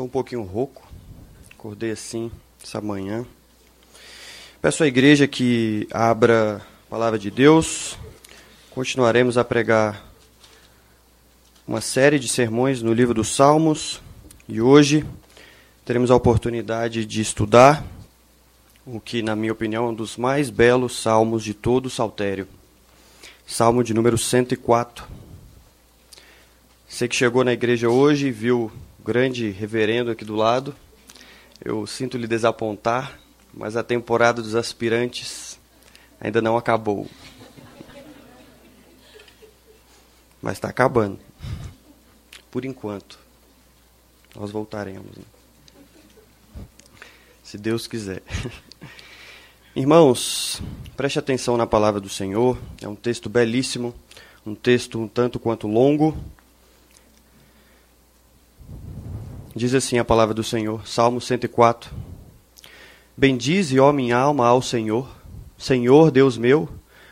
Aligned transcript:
Estou 0.00 0.08
um 0.08 0.10
pouquinho 0.10 0.42
rouco. 0.44 0.90
Acordei 1.52 1.90
assim 1.90 2.32
essa 2.64 2.80
manhã. 2.80 3.26
Peço 4.62 4.82
à 4.82 4.86
igreja 4.86 5.28
que 5.28 5.86
abra 5.92 6.56
a 6.56 6.88
palavra 6.88 7.18
de 7.18 7.30
Deus. 7.30 7.98
Continuaremos 8.70 9.36
a 9.36 9.44
pregar 9.44 10.02
uma 11.68 11.82
série 11.82 12.18
de 12.18 12.28
sermões 12.28 12.80
no 12.80 12.94
livro 12.94 13.12
dos 13.12 13.36
Salmos 13.36 14.00
e 14.48 14.58
hoje 14.58 15.04
teremos 15.84 16.10
a 16.10 16.16
oportunidade 16.16 17.04
de 17.04 17.20
estudar 17.20 17.84
o 18.86 18.98
que, 18.98 19.20
na 19.20 19.36
minha 19.36 19.52
opinião, 19.52 19.84
é 19.84 19.88
um 19.90 19.94
dos 19.94 20.16
mais 20.16 20.48
belos 20.48 20.98
salmos 20.98 21.44
de 21.44 21.52
todo 21.52 21.86
o 21.86 21.90
saltério. 21.90 22.48
Salmo 23.46 23.84
de 23.84 23.92
número 23.92 24.16
104. 24.16 25.06
Você 26.88 27.06
que 27.06 27.14
chegou 27.14 27.44
na 27.44 27.52
igreja 27.52 27.90
hoje 27.90 28.28
e 28.28 28.32
viu 28.32 28.72
grande 29.04 29.50
reverendo 29.50 30.10
aqui 30.10 30.24
do 30.24 30.34
lado, 30.34 30.74
eu 31.64 31.86
sinto 31.86 32.16
lhe 32.16 32.26
desapontar, 32.26 33.18
mas 33.52 33.76
a 33.76 33.82
temporada 33.82 34.40
dos 34.40 34.54
aspirantes 34.54 35.58
ainda 36.20 36.40
não 36.40 36.56
acabou. 36.56 37.06
Mas 40.40 40.54
está 40.54 40.68
acabando. 40.68 41.18
Por 42.50 42.64
enquanto. 42.64 43.18
Nós 44.34 44.50
voltaremos. 44.50 45.16
Né? 45.16 45.24
Se 47.42 47.58
Deus 47.58 47.86
quiser. 47.86 48.22
Irmãos, 49.76 50.62
preste 50.96 51.18
atenção 51.18 51.56
na 51.56 51.66
palavra 51.66 52.00
do 52.00 52.08
Senhor. 52.08 52.58
É 52.80 52.88
um 52.88 52.94
texto 52.94 53.28
belíssimo, 53.28 53.94
um 54.46 54.54
texto 54.54 54.98
um 54.98 55.06
tanto 55.06 55.38
quanto 55.38 55.68
longo. 55.68 56.16
Diz 59.54 59.74
assim 59.74 59.98
a 59.98 60.04
palavra 60.04 60.32
do 60.32 60.44
Senhor, 60.44 60.86
Salmo 60.86 61.20
104. 61.20 61.90
Bendize, 63.16 63.80
ó 63.80 63.92
minha 63.92 64.16
alma, 64.16 64.46
ao 64.46 64.62
Senhor. 64.62 65.08
Senhor, 65.58 66.12
Deus 66.12 66.38
meu, 66.38 66.68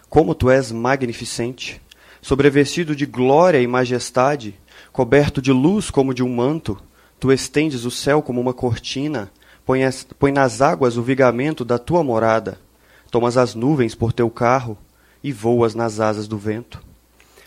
como 0.08 0.36
tu 0.36 0.48
és 0.48 0.70
magnificente, 0.70 1.82
sobrevestido 2.22 2.94
de 2.94 3.06
glória 3.06 3.60
e 3.60 3.66
majestade, 3.66 4.54
coberto 4.92 5.42
de 5.42 5.50
luz 5.50 5.90
como 5.90 6.14
de 6.14 6.22
um 6.22 6.32
manto, 6.32 6.80
tu 7.18 7.32
estendes 7.32 7.84
o 7.84 7.90
céu 7.90 8.22
como 8.22 8.40
uma 8.40 8.54
cortina, 8.54 9.32
põe 9.66 10.30
nas 10.32 10.62
águas 10.62 10.96
o 10.96 11.02
vigamento 11.02 11.64
da 11.64 11.76
tua 11.76 12.04
morada, 12.04 12.60
tomas 13.10 13.36
as 13.36 13.56
nuvens 13.56 13.96
por 13.96 14.12
teu 14.12 14.30
carro 14.30 14.78
e 15.24 15.32
voas 15.32 15.74
nas 15.74 15.98
asas 15.98 16.28
do 16.28 16.38
vento. 16.38 16.80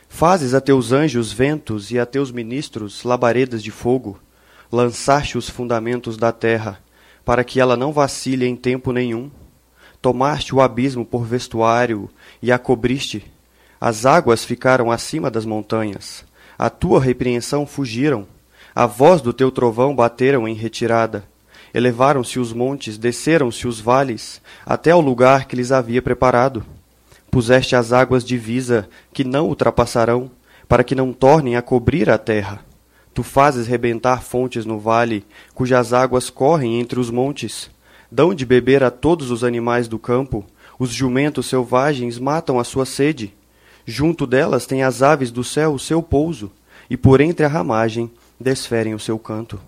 Fazes 0.10 0.54
a 0.54 0.60
teus 0.60 0.92
anjos 0.92 1.32
ventos 1.32 1.92
e 1.92 1.98
a 1.98 2.06
teus 2.06 2.30
ministros 2.30 3.06
labaredas 3.06 3.64
de 3.64 3.72
fogo, 3.72 4.20
lançaste 4.72 5.38
os 5.38 5.50
fundamentos 5.50 6.16
da 6.16 6.32
terra, 6.32 6.80
para 7.26 7.44
que 7.44 7.60
ela 7.60 7.76
não 7.76 7.92
vacile 7.92 8.48
em 8.48 8.56
tempo 8.56 8.92
nenhum. 8.92 9.30
Tomaste 10.02 10.56
o 10.56 10.62
abismo 10.62 11.06
por 11.06 11.26
vestuário 11.26 12.10
e 12.42 12.52
a 12.52 12.58
cobriste. 12.58 13.32
As 13.80 14.06
águas 14.06 14.46
ficaram 14.46 14.90
acima 14.92 15.30
das 15.30 15.46
montanhas. 15.46 16.24
A 16.58 16.70
tua 16.70 17.02
repreensão 17.02 17.66
fugiram. 17.66 18.26
A 18.74 18.86
voz 18.86 19.22
do 19.22 19.34
teu 19.34 19.52
trovão 19.52 19.94
bateram 19.96 20.48
em 20.48 20.54
retirada. 20.54 21.24
Elevaram-se 21.74 22.40
os 22.40 22.54
montes, 22.54 22.98
desceram-se 22.98 23.68
os 23.68 23.80
vales, 23.80 24.42
até 24.66 24.92
ao 24.92 25.02
lugar 25.02 25.46
que 25.46 25.56
lhes 25.56 25.72
havia 25.72 26.02
preparado. 26.02 26.66
Puseste 27.30 27.76
as 27.76 27.94
águas 27.94 28.24
divisa, 28.24 28.90
que 29.14 29.24
não 29.24 29.48
ultrapassarão, 29.48 30.32
para 30.68 30.84
que 30.84 30.96
não 30.96 31.14
tornem 31.14 31.56
a 31.56 31.62
cobrir 31.62 32.10
a 32.10 32.18
terra. 32.18 32.71
Tu 33.14 33.24
fazes 33.24 33.68
rebentar 33.68 34.24
fontes 34.24 34.66
no 34.66 34.80
vale, 34.80 35.26
cujas 35.54 35.92
águas 35.92 36.30
correm 36.30 36.80
entre 36.80 37.00
os 37.00 37.10
montes. 37.10 37.70
Dão 38.10 38.34
de 38.34 38.46
beber 38.46 38.84
a 38.84 38.92
todos 38.92 39.32
os 39.32 39.44
animais 39.44 39.88
do 39.88 40.00
campo, 40.00 40.46
os 40.80 40.92
jumentos 40.92 41.48
selvagens 41.48 42.18
matam 42.18 42.60
a 42.60 42.64
sua 42.64 42.86
sede. 42.86 43.34
Junto 43.86 44.26
delas 44.26 44.66
têm 44.66 44.84
as 44.84 45.02
aves 45.02 45.32
do 45.32 45.44
céu 45.44 45.74
o 45.74 45.80
seu 45.80 46.02
pouso, 46.02 46.52
e 46.90 46.96
por 46.96 47.20
entre 47.22 47.46
a 47.46 47.50
ramagem 47.50 48.12
desferem 48.40 48.94
o 48.94 49.00
seu 49.00 49.20
canto. 49.20 49.60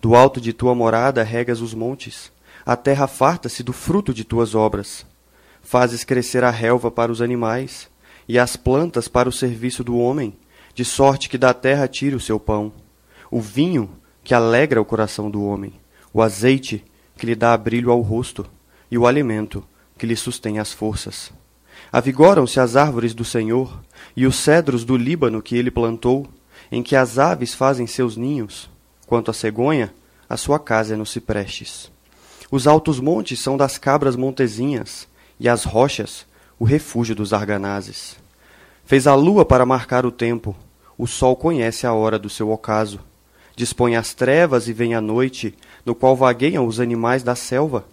Do 0.00 0.14
alto 0.14 0.40
de 0.40 0.52
tua 0.52 0.74
morada 0.74 1.22
regas 1.22 1.60
os 1.60 1.74
montes, 1.74 2.32
a 2.64 2.76
terra 2.76 3.06
farta-se 3.06 3.62
do 3.62 3.72
fruto 3.72 4.14
de 4.14 4.24
tuas 4.24 4.54
obras. 4.54 5.04
Fazes 5.62 6.04
crescer 6.04 6.44
a 6.44 6.50
relva 6.50 6.90
para 6.90 7.10
os 7.10 7.20
animais, 7.20 7.88
e 8.28 8.38
as 8.38 8.56
plantas 8.56 9.08
para 9.08 9.28
o 9.28 9.32
serviço 9.32 9.82
do 9.82 9.98
homem, 9.98 10.34
de 10.78 10.84
sorte 10.84 11.28
que 11.28 11.36
da 11.36 11.52
terra 11.52 11.88
tire 11.88 12.14
o 12.14 12.20
seu 12.20 12.38
pão. 12.38 12.72
O 13.32 13.40
vinho 13.40 13.90
que 14.22 14.32
alegra 14.32 14.80
o 14.80 14.84
coração 14.84 15.28
do 15.28 15.42
homem, 15.44 15.72
o 16.14 16.22
azeite 16.22 16.84
que 17.16 17.26
lhe 17.26 17.34
dá 17.34 17.56
brilho 17.56 17.90
ao 17.90 18.00
rosto, 18.00 18.46
e 18.88 18.96
o 18.96 19.04
alimento 19.04 19.64
que 19.98 20.06
lhe 20.06 20.14
sustém 20.14 20.60
as 20.60 20.72
forças. 20.72 21.32
Avigoram-se 21.90 22.60
as 22.60 22.76
árvores 22.76 23.12
do 23.12 23.24
Senhor, 23.24 23.82
e 24.16 24.24
os 24.24 24.36
cedros 24.36 24.84
do 24.84 24.96
Líbano 24.96 25.42
que 25.42 25.56
ele 25.56 25.68
plantou, 25.68 26.28
em 26.70 26.80
que 26.80 26.94
as 26.94 27.18
aves 27.18 27.54
fazem 27.54 27.88
seus 27.88 28.16
ninhos. 28.16 28.70
Quanto 29.04 29.32
à 29.32 29.34
cegonha, 29.34 29.92
a 30.30 30.36
sua 30.36 30.60
casa 30.60 30.94
é 30.94 30.96
nos 30.96 31.10
ciprestes. 31.10 31.90
Os 32.52 32.68
altos 32.68 33.00
montes 33.00 33.40
são 33.40 33.56
das 33.56 33.78
cabras 33.78 34.14
montezinhas, 34.14 35.08
e 35.40 35.48
as 35.48 35.64
rochas, 35.64 36.24
o 36.56 36.64
refúgio 36.64 37.16
dos 37.16 37.32
arganazes. 37.32 38.16
Fez 38.84 39.08
a 39.08 39.16
lua 39.16 39.44
para 39.44 39.66
marcar 39.66 40.06
o 40.06 40.12
tempo, 40.12 40.54
o 40.98 41.06
sol 41.06 41.36
conhece 41.36 41.86
a 41.86 41.92
hora 41.94 42.18
do 42.18 42.28
seu 42.28 42.50
ocaso. 42.50 42.98
Dispõe 43.54 43.94
as 43.94 44.12
trevas 44.12 44.66
e 44.66 44.72
vem 44.72 44.94
a 44.94 45.00
noite, 45.00 45.54
no 45.86 45.94
qual 45.94 46.16
vagueiam 46.16 46.66
os 46.66 46.80
animais 46.80 47.22
da 47.22 47.36
selva. 47.36 47.86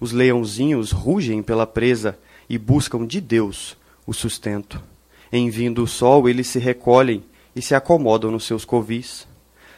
Os 0.00 0.10
leãozinhos 0.12 0.90
rugem 0.90 1.42
pela 1.42 1.66
presa 1.66 2.18
e 2.48 2.58
buscam 2.58 3.06
de 3.06 3.20
Deus 3.20 3.76
o 4.04 4.12
sustento. 4.12 4.82
Em 5.30 5.48
vindo 5.50 5.84
o 5.84 5.86
sol, 5.86 6.28
eles 6.28 6.48
se 6.48 6.58
recolhem 6.58 7.22
e 7.54 7.62
se 7.62 7.74
acomodam 7.74 8.30
nos 8.30 8.44
seus 8.44 8.64
covis. 8.64 9.26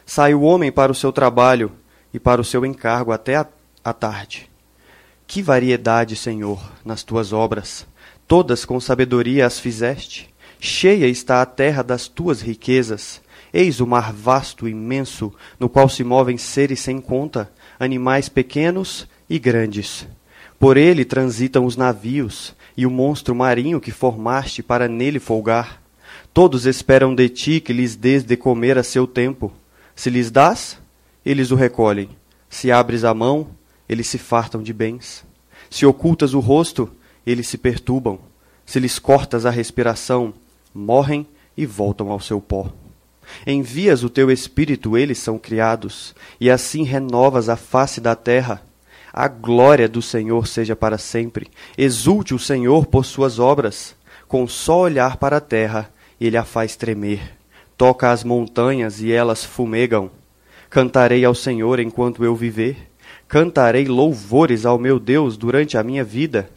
Sai 0.05 0.33
o 0.33 0.41
homem 0.41 0.71
para 0.71 0.91
o 0.91 0.95
seu 0.95 1.11
trabalho 1.11 1.71
e 2.13 2.19
para 2.19 2.41
o 2.41 2.45
seu 2.45 2.65
encargo 2.65 3.11
até 3.11 3.35
a, 3.35 3.45
a 3.83 3.93
tarde. 3.93 4.49
Que 5.27 5.41
variedade, 5.41 6.15
Senhor, 6.15 6.61
nas 6.83 7.03
tuas 7.03 7.31
obras! 7.31 7.85
Todas 8.27 8.63
com 8.63 8.79
sabedoria 8.79 9.45
as 9.45 9.59
fizeste. 9.59 10.30
Cheia 10.63 11.07
está 11.07 11.41
a 11.41 11.45
terra 11.47 11.81
das 11.81 12.07
tuas 12.07 12.39
riquezas. 12.39 13.19
Eis 13.51 13.81
o 13.81 13.87
mar 13.87 14.13
vasto, 14.13 14.67
imenso, 14.67 15.33
no 15.59 15.67
qual 15.67 15.89
se 15.89 16.03
movem 16.03 16.37
seres 16.37 16.79
sem 16.81 17.01
conta, 17.01 17.51
animais 17.79 18.29
pequenos 18.29 19.07
e 19.27 19.39
grandes. 19.39 20.07
Por 20.59 20.77
ele 20.77 21.03
transitam 21.03 21.65
os 21.65 21.75
navios, 21.75 22.55
e 22.77 22.85
o 22.85 22.91
monstro 22.91 23.33
marinho 23.33 23.81
que 23.81 23.89
formaste 23.89 24.61
para 24.61 24.87
nele 24.87 25.19
folgar. 25.19 25.81
Todos 26.31 26.67
esperam 26.67 27.15
de 27.15 27.27
ti 27.27 27.59
que 27.59 27.73
lhes 27.73 27.95
des 27.95 28.23
de 28.23 28.37
comer 28.37 28.77
a 28.77 28.83
seu 28.83 29.07
tempo. 29.07 29.51
Se 29.95 30.11
lhes 30.11 30.29
dás, 30.29 30.77
eles 31.25 31.49
o 31.49 31.55
recolhem. 31.55 32.09
Se 32.47 32.71
abres 32.71 33.03
a 33.03 33.15
mão, 33.15 33.47
eles 33.89 34.05
se 34.05 34.19
fartam 34.19 34.61
de 34.61 34.71
bens. 34.71 35.25
Se 35.71 35.87
ocultas 35.87 36.35
o 36.35 36.39
rosto, 36.39 36.87
eles 37.25 37.47
se 37.47 37.57
perturbam. 37.57 38.19
Se 38.63 38.79
lhes 38.79 38.99
cortas 38.99 39.43
a 39.43 39.49
respiração, 39.49 40.35
morrem 40.73 41.25
e 41.55 41.65
voltam 41.65 42.11
ao 42.11 42.19
seu 42.19 42.39
pó. 42.39 42.71
Envias 43.45 44.03
o 44.03 44.09
teu 44.09 44.29
espírito, 44.29 44.97
eles 44.97 45.17
são 45.17 45.37
criados, 45.37 46.15
e 46.39 46.49
assim 46.49 46.83
renovas 46.83 47.49
a 47.49 47.55
face 47.55 48.01
da 48.01 48.15
terra. 48.15 48.61
A 49.13 49.27
glória 49.27 49.87
do 49.87 50.01
Senhor 50.01 50.47
seja 50.47 50.75
para 50.75 50.97
sempre. 50.97 51.47
Exulte 51.77 52.33
o 52.33 52.39
Senhor 52.39 52.85
por 52.85 53.05
suas 53.05 53.39
obras. 53.39 53.95
Com 54.27 54.47
só 54.47 54.79
olhar 54.79 55.17
para 55.17 55.37
a 55.37 55.41
terra, 55.41 55.91
ele 56.19 56.37
a 56.37 56.43
faz 56.43 56.75
tremer 56.75 57.41
toca 57.81 58.11
as 58.11 58.23
montanhas 58.23 59.01
e 59.01 59.11
elas 59.11 59.43
fumegam. 59.43 60.11
Cantarei 60.69 61.25
ao 61.25 61.33
Senhor 61.33 61.79
enquanto 61.79 62.23
eu 62.23 62.35
viver, 62.35 62.77
cantarei 63.27 63.85
louvores 63.85 64.67
ao 64.67 64.77
meu 64.77 64.99
Deus 64.99 65.35
durante 65.35 65.79
a 65.79 65.83
minha 65.83 66.03
vida. 66.03 66.47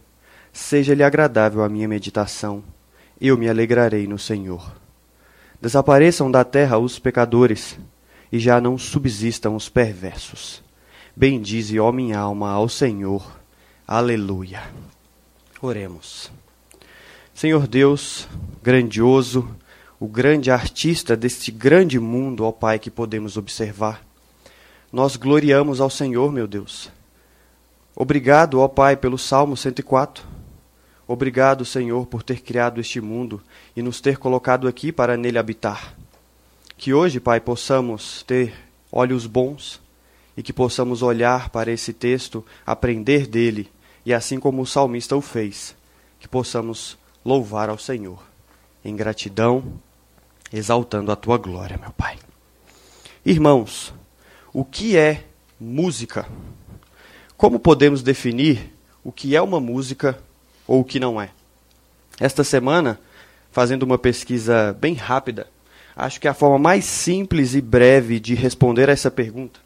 Seja-lhe 0.53 1.03
agradável 1.03 1.65
a 1.65 1.69
minha 1.71 1.89
meditação, 1.89 2.63
eu 3.21 3.37
me 3.37 3.49
alegrarei 3.49 4.07
no 4.07 4.19
Senhor. 4.19 4.73
Desapareçam 5.61 6.31
da 6.31 6.45
terra 6.45 6.79
os 6.79 6.99
pecadores, 6.99 7.79
e 8.31 8.39
já 8.39 8.61
não 8.61 8.77
subsistam 8.77 9.55
os 9.55 9.69
perversos. 9.69 10.63
Bendize, 11.17 11.79
ó 11.79 11.93
minha 11.93 12.19
alma, 12.19 12.51
ao 12.51 12.69
Senhor. 12.69 13.25
Aleluia. 13.87 14.63
Oremos. 15.63 16.31
Senhor 17.33 17.67
Deus, 17.67 18.29
grandioso, 18.63 19.49
o 19.99 20.07
grande 20.07 20.51
artista 20.51 21.17
deste 21.17 21.51
grande 21.51 21.99
mundo, 21.99 22.45
ó 22.45 22.53
Pai, 22.53 22.79
que 22.79 22.91
podemos 22.91 23.37
observar. 23.37 24.05
Nós 24.93 25.17
gloriamos 25.17 25.81
ao 25.81 25.89
Senhor, 25.89 26.31
meu 26.33 26.47
Deus. 26.47 26.91
Obrigado, 27.97 28.61
ó 28.61 28.69
Pai, 28.69 28.97
pelo 28.97 29.17
Salmo 29.17 29.57
104. 29.57 30.34
Obrigado, 31.07 31.65
Senhor, 31.65 32.07
por 32.07 32.23
ter 32.23 32.41
criado 32.41 32.81
este 32.81 33.01
mundo 33.01 33.43
e 33.77 33.83
nos 33.83 34.01
ter 34.01 34.17
colocado 34.17 34.67
aqui 34.67 34.91
para 34.91 35.17
nele 35.17 35.39
habitar. 35.39 35.95
Que 36.79 36.95
hoje, 36.95 37.21
Pai, 37.21 37.41
possamos 37.41 38.23
ter 38.23 38.55
olhos 38.91 39.27
bons 39.27 39.81
e 40.37 40.43
que 40.43 40.53
possamos 40.53 41.03
olhar 41.03 41.51
para 41.51 41.71
esse 41.71 41.93
texto, 41.93 42.45
aprender 42.67 43.27
dele 43.27 43.71
e, 44.05 44.15
assim 44.15 44.41
como 44.41 44.63
o 44.63 44.67
salmista 44.67 45.15
o 45.15 45.21
fez, 45.21 45.75
que 46.19 46.27
possamos 46.27 46.97
louvar 47.25 47.69
ao 47.69 47.79
Senhor 47.79 48.23
em 48.85 48.97
gratidão, 48.97 49.65
exaltando 50.53 51.13
a 51.13 51.17
tua 51.17 51.39
glória, 51.39 51.79
meu 51.79 51.91
Pai. 51.93 52.19
Irmãos, 53.25 53.95
o 54.53 54.65
que 54.65 54.97
é 54.97 55.25
música? 55.59 56.29
Como 57.37 57.59
podemos 57.59 58.03
definir 58.03 58.73
o 59.03 59.11
que 59.11 59.35
é 59.35 59.43
uma 59.43 59.61
música 59.61 60.19
ou 60.67 60.81
o 60.81 60.85
que 60.85 61.01
não 61.01 61.21
é? 61.21 61.31
Esta 62.19 62.45
semana, 62.45 62.99
fazendo 63.51 63.83
uma 63.83 63.99
pesquisa 63.99 64.77
bem 64.81 64.95
rápida, 64.95 65.49
acho 65.97 66.21
que 66.21 66.29
a 66.29 66.35
forma 66.35 66.59
mais 66.59 66.85
simples 66.85 67.55
e 67.55 67.61
breve 67.61 68.21
de 68.21 68.35
responder 68.35 68.89
a 68.89 68.93
essa 68.93 69.11
pergunta 69.11 69.61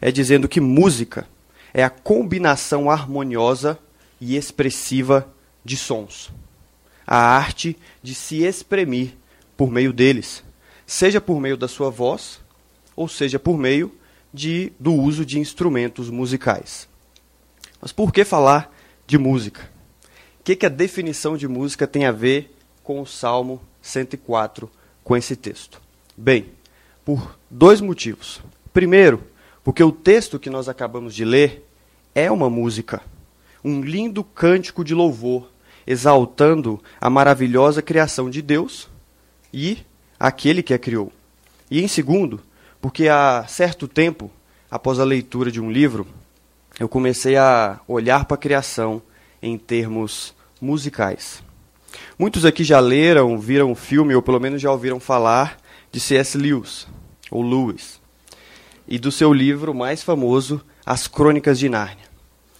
é 0.00 0.10
dizendo 0.10 0.48
que 0.48 0.60
música 0.60 1.26
é 1.72 1.82
a 1.82 1.90
combinação 1.90 2.90
harmoniosa 2.90 3.78
e 4.20 4.36
expressiva 4.36 5.28
de 5.64 5.76
sons. 5.76 6.32
A 7.06 7.16
arte 7.16 7.76
de 8.02 8.14
se 8.14 8.42
exprimir 8.44 9.14
por 9.56 9.70
meio 9.70 9.92
deles, 9.92 10.42
seja 10.86 11.20
por 11.20 11.40
meio 11.40 11.56
da 11.56 11.68
sua 11.68 11.90
voz, 11.90 12.40
ou 12.96 13.08
seja 13.08 13.38
por 13.38 13.58
meio 13.58 13.92
de, 14.32 14.72
do 14.78 14.92
uso 14.92 15.24
de 15.24 15.38
instrumentos 15.38 16.10
musicais. 16.10 16.88
Mas 17.80 17.92
por 17.92 18.12
que 18.12 18.24
falar 18.24 18.72
de 19.06 19.18
música? 19.18 19.73
Que, 20.44 20.54
que 20.54 20.66
a 20.66 20.68
definição 20.68 21.38
de 21.38 21.48
música 21.48 21.86
tem 21.86 22.04
a 22.04 22.12
ver 22.12 22.54
com 22.82 23.00
o 23.00 23.06
Salmo 23.06 23.62
104, 23.80 24.70
com 25.02 25.16
esse 25.16 25.34
texto? 25.34 25.80
Bem, 26.14 26.50
por 27.02 27.38
dois 27.50 27.80
motivos. 27.80 28.42
Primeiro, 28.70 29.24
porque 29.64 29.82
o 29.82 29.90
texto 29.90 30.38
que 30.38 30.50
nós 30.50 30.68
acabamos 30.68 31.14
de 31.14 31.24
ler 31.24 31.66
é 32.14 32.30
uma 32.30 32.50
música, 32.50 33.00
um 33.64 33.80
lindo 33.80 34.22
cântico 34.22 34.84
de 34.84 34.94
louvor, 34.94 35.50
exaltando 35.86 36.78
a 37.00 37.08
maravilhosa 37.08 37.80
criação 37.80 38.28
de 38.28 38.42
Deus 38.42 38.90
e 39.50 39.78
aquele 40.20 40.62
que 40.62 40.74
a 40.74 40.78
criou. 40.78 41.10
E 41.70 41.82
em 41.82 41.88
segundo, 41.88 42.42
porque 42.82 43.08
há 43.08 43.46
certo 43.48 43.88
tempo, 43.88 44.30
após 44.70 45.00
a 45.00 45.04
leitura 45.04 45.50
de 45.50 45.58
um 45.58 45.70
livro, 45.70 46.06
eu 46.78 46.86
comecei 46.86 47.34
a 47.38 47.80
olhar 47.88 48.26
para 48.26 48.34
a 48.34 48.38
criação 48.38 49.00
em 49.40 49.56
termos 49.58 50.33
musicais. 50.60 51.42
Muitos 52.18 52.44
aqui 52.44 52.64
já 52.64 52.80
leram, 52.80 53.38
viram 53.38 53.72
o 53.72 53.76
filme, 53.76 54.14
ou 54.14 54.22
pelo 54.22 54.40
menos 54.40 54.60
já 54.60 54.70
ouviram 54.70 54.98
falar 54.98 55.58
de 55.92 56.00
C.S. 56.00 56.36
Lewis, 56.36 56.86
ou 57.30 57.42
Lewis 57.42 58.02
e 58.86 58.98
do 58.98 59.10
seu 59.10 59.32
livro 59.32 59.74
mais 59.74 60.02
famoso, 60.02 60.60
As 60.84 61.06
Crônicas 61.06 61.58
de 61.58 61.68
Nárnia. 61.68 62.04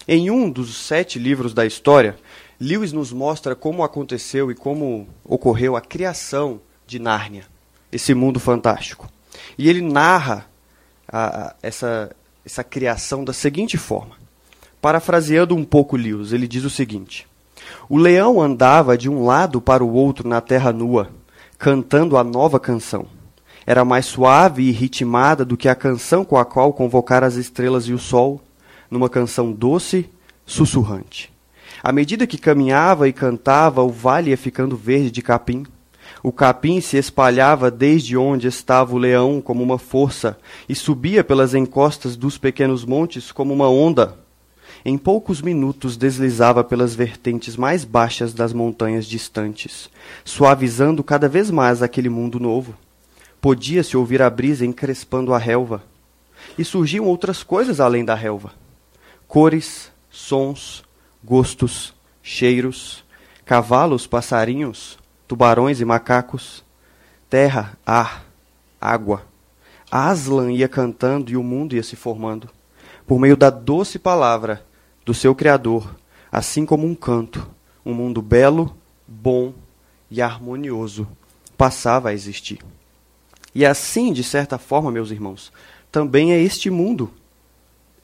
Em 0.07 0.31
um 0.31 0.51
dos 0.51 0.77
sete 0.77 1.19
livros 1.19 1.55
da 1.55 1.65
história, 1.65 2.17
Lewis 2.61 2.93
nos 2.93 3.13
mostra 3.13 3.55
como 3.55 3.83
aconteceu 3.83 4.51
e 4.51 4.55
como 4.55 5.09
ocorreu 5.25 5.77
a 5.77 5.81
criação 5.81 6.61
de 6.87 6.99
Nárnia, 6.99 7.47
esse 7.91 8.15
mundo 8.15 8.39
fantástico. 8.39 9.09
E 9.57 9.69
ele 9.69 9.81
narra 9.81 10.47
a, 11.09 11.47
a, 11.47 11.55
essa, 11.63 12.15
essa 12.45 12.63
criação 12.63 13.25
da 13.25 13.33
seguinte 13.33 13.77
forma. 13.77 14.17
Parafraseando 14.81 15.55
um 15.55 15.65
pouco 15.65 15.97
Lewis, 15.97 16.33
ele 16.33 16.47
diz 16.47 16.65
o 16.65 16.71
seguinte: 16.71 17.27
O 17.89 17.99
leão 17.99 18.41
andava 18.41 18.97
de 18.97 19.09
um 19.09 19.25
lado 19.25 19.61
para 19.61 19.85
o 19.85 19.93
outro 19.93 20.29
na 20.29 20.41
terra 20.41 20.73
nua, 20.73 21.11
cantando 21.59 22.17
a 22.17 22.25
nova 22.25 22.59
canção 22.59 23.07
era 23.67 23.85
mais 23.85 24.07
suave 24.07 24.63
e 24.63 24.71
ritmada 24.71 25.45
do 25.45 25.57
que 25.57 25.69
a 25.69 25.75
canção 25.75 26.25
com 26.25 26.37
a 26.37 26.45
qual 26.45 26.73
convocar 26.73 27.25
as 27.25 27.35
estrelas 27.35 27.85
e 27.85 27.93
o 27.93 27.99
sol, 27.99 28.41
numa 28.91 29.09
canção 29.09 29.53
doce, 29.53 30.09
sussurrante. 30.45 31.33
À 31.83 31.91
medida 31.91 32.27
que 32.27 32.39
caminhava 32.39 33.09
e 33.09 33.13
cantava, 33.13 33.83
o 33.83 33.89
vale 33.89 34.31
ia 34.31 34.37
ficando 34.37 34.77
verde 34.77 35.11
de 35.11 35.23
capim. 35.23 35.65
O 36.23 36.31
capim 36.31 36.81
se 36.81 36.97
espalhava 36.97 37.71
desde 37.71 38.17
onde 38.17 38.47
estava 38.47 38.95
o 38.95 38.99
leão 38.99 39.41
como 39.41 39.63
uma 39.63 39.79
força 39.79 40.39
e 40.69 40.75
subia 40.75 41.25
pelas 41.25 41.55
encostas 41.55 42.17
dos 42.17 42.37
pequenos 42.39 42.85
montes 42.85 43.33
como 43.33 43.53
uma 43.53 43.69
onda. 43.69 44.19
Em 44.87 44.99
poucos 44.99 45.41
minutos 45.41 45.97
deslizava 45.97 46.63
pelas 46.63 46.95
vertentes 46.95 47.57
mais 47.57 47.87
baixas 47.87 48.35
das 48.35 48.53
montanhas 48.53 49.07
distantes, 49.07 49.89
suavizando 50.23 51.03
cada 51.03 51.27
vez 51.27 51.51
mais 51.51 51.83
aquele 51.83 52.11
mundo 52.11 52.39
novo. 52.39 52.75
Podia-se 53.41 53.97
ouvir 53.97 54.21
a 54.21 54.29
brisa 54.29 54.67
encrespando 54.67 55.33
a 55.33 55.39
relva. 55.39 55.83
E 56.59 56.65
surgiam 56.67 57.07
outras 57.07 57.43
coisas 57.43 57.81
além 57.81 58.05
da 58.05 58.15
relva: 58.15 58.53
cores, 59.27 59.91
sons, 60.11 60.85
gostos, 61.25 61.95
cheiros, 62.23 63.03
cavalos, 63.47 64.07
passarinhos, 64.07 64.99
tubarões 65.27 65.81
e 65.81 65.85
macacos, 65.87 66.63
terra, 67.31 67.73
ar, 67.87 68.27
água. 68.79 69.23
Aslan 69.91 70.53
ia 70.53 70.69
cantando 70.69 71.31
e 71.31 71.39
o 71.39 71.43
mundo 71.43 71.75
ia 71.75 71.83
se 71.83 71.97
formando, 71.97 72.51
por 73.07 73.19
meio 73.19 73.37
da 73.37 73.49
doce 73.49 73.99
palavra 73.99 74.63
do 75.05 75.13
seu 75.13 75.35
Criador, 75.35 75.95
assim 76.33 76.65
como 76.65 76.87
um 76.87 76.95
canto, 76.95 77.49
um 77.85 77.93
mundo 77.93 78.23
belo, 78.23 78.75
bom 79.07 79.53
e 80.11 80.23
harmonioso 80.23 81.07
passava 81.57 82.09
a 82.09 82.15
existir. 82.15 82.61
E 83.55 83.65
assim, 83.65 84.13
de 84.13 84.25
certa 84.25 84.59
forma, 84.59 84.91
meus 84.91 85.11
irmãos, 85.11 85.53
também 85.93 86.33
é 86.33 86.41
este 86.41 86.71
mundo. 86.71 87.11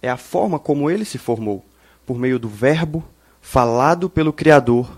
É 0.02 0.08
a 0.08 0.16
forma 0.16 0.58
como 0.58 0.90
ele 0.90 1.04
se 1.04 1.18
formou, 1.18 1.64
por 2.06 2.18
meio 2.18 2.38
do 2.38 2.48
Verbo 2.48 3.04
falado 3.40 4.08
pelo 4.08 4.32
Criador. 4.32 4.88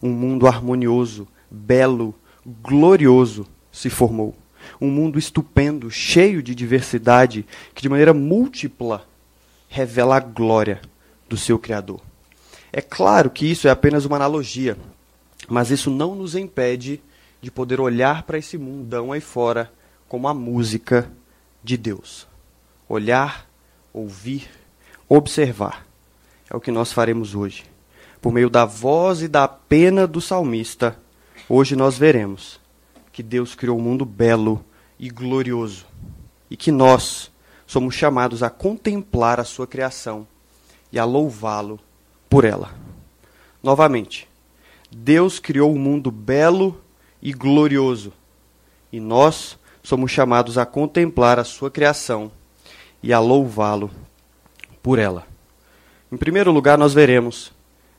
Um 0.00 0.10
mundo 0.10 0.46
harmonioso, 0.46 1.26
belo, 1.50 2.14
glorioso 2.62 3.46
se 3.72 3.90
formou. 3.90 4.36
Um 4.80 4.90
mundo 4.90 5.18
estupendo, 5.18 5.90
cheio 5.90 6.42
de 6.42 6.54
diversidade, 6.54 7.44
que 7.74 7.82
de 7.82 7.88
maneira 7.88 8.14
múltipla 8.14 9.04
revela 9.68 10.16
a 10.16 10.20
glória 10.20 10.80
do 11.28 11.36
seu 11.36 11.58
Criador. 11.58 12.00
É 12.72 12.80
claro 12.80 13.30
que 13.30 13.50
isso 13.50 13.66
é 13.68 13.70
apenas 13.70 14.04
uma 14.04 14.16
analogia, 14.16 14.76
mas 15.48 15.70
isso 15.70 15.90
não 15.90 16.14
nos 16.14 16.34
impede 16.34 17.00
de 17.40 17.50
poder 17.50 17.80
olhar 17.80 18.24
para 18.24 18.38
esse 18.38 18.58
mundão 18.58 19.12
aí 19.12 19.20
fora 19.20 19.72
como 20.08 20.28
a 20.28 20.34
música 20.34 21.10
de 21.62 21.76
Deus. 21.76 22.26
Olhar, 22.88 23.48
ouvir, 23.92 24.48
observar. 25.08 25.86
É 26.50 26.56
o 26.56 26.60
que 26.60 26.70
nós 26.70 26.92
faremos 26.92 27.34
hoje. 27.34 27.64
Por 28.20 28.32
meio 28.32 28.50
da 28.50 28.64
voz 28.64 29.22
e 29.22 29.28
da 29.28 29.46
pena 29.46 30.06
do 30.06 30.20
salmista, 30.20 30.98
hoje 31.48 31.76
nós 31.76 31.96
veremos 31.96 32.60
que 33.12 33.22
Deus 33.22 33.54
criou 33.54 33.78
um 33.78 33.82
mundo 33.82 34.04
belo 34.04 34.64
e 34.98 35.08
glorioso 35.08 35.86
e 36.50 36.56
que 36.56 36.72
nós 36.72 37.30
somos 37.66 37.94
chamados 37.94 38.42
a 38.42 38.50
contemplar 38.50 39.38
a 39.38 39.44
sua 39.44 39.66
criação 39.66 40.26
e 40.92 40.98
a 40.98 41.04
louvá-lo 41.04 41.78
por 42.28 42.44
ela. 42.44 42.74
Novamente, 43.62 44.28
Deus 44.90 45.38
criou 45.38 45.72
um 45.72 45.78
mundo 45.78 46.10
belo 46.10 46.80
e 47.20 47.32
glorioso 47.32 48.12
e 48.92 49.00
nós 49.00 49.58
somos 49.82 50.10
chamados 50.10 50.58
a 50.58 50.66
contemplar 50.66 51.38
a 51.38 51.44
sua 51.44 51.70
criação 51.70 52.30
e 53.02 53.12
a 53.12 53.18
louvá-lo 53.18 53.90
por 54.82 54.98
ela. 54.98 55.26
Em 56.10 56.16
primeiro 56.16 56.50
lugar, 56.50 56.78
nós 56.78 56.94
veremos, 56.94 57.52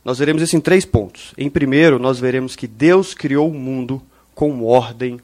nós 0.03 0.17
veremos 0.17 0.41
isso 0.41 0.55
em 0.55 0.61
três 0.61 0.85
pontos. 0.85 1.33
Em 1.37 1.49
primeiro, 1.49 1.99
nós 1.99 2.19
veremos 2.19 2.55
que 2.55 2.67
Deus 2.67 3.13
criou 3.13 3.49
o 3.49 3.53
mundo 3.53 4.01
com 4.33 4.63
ordem 4.63 5.19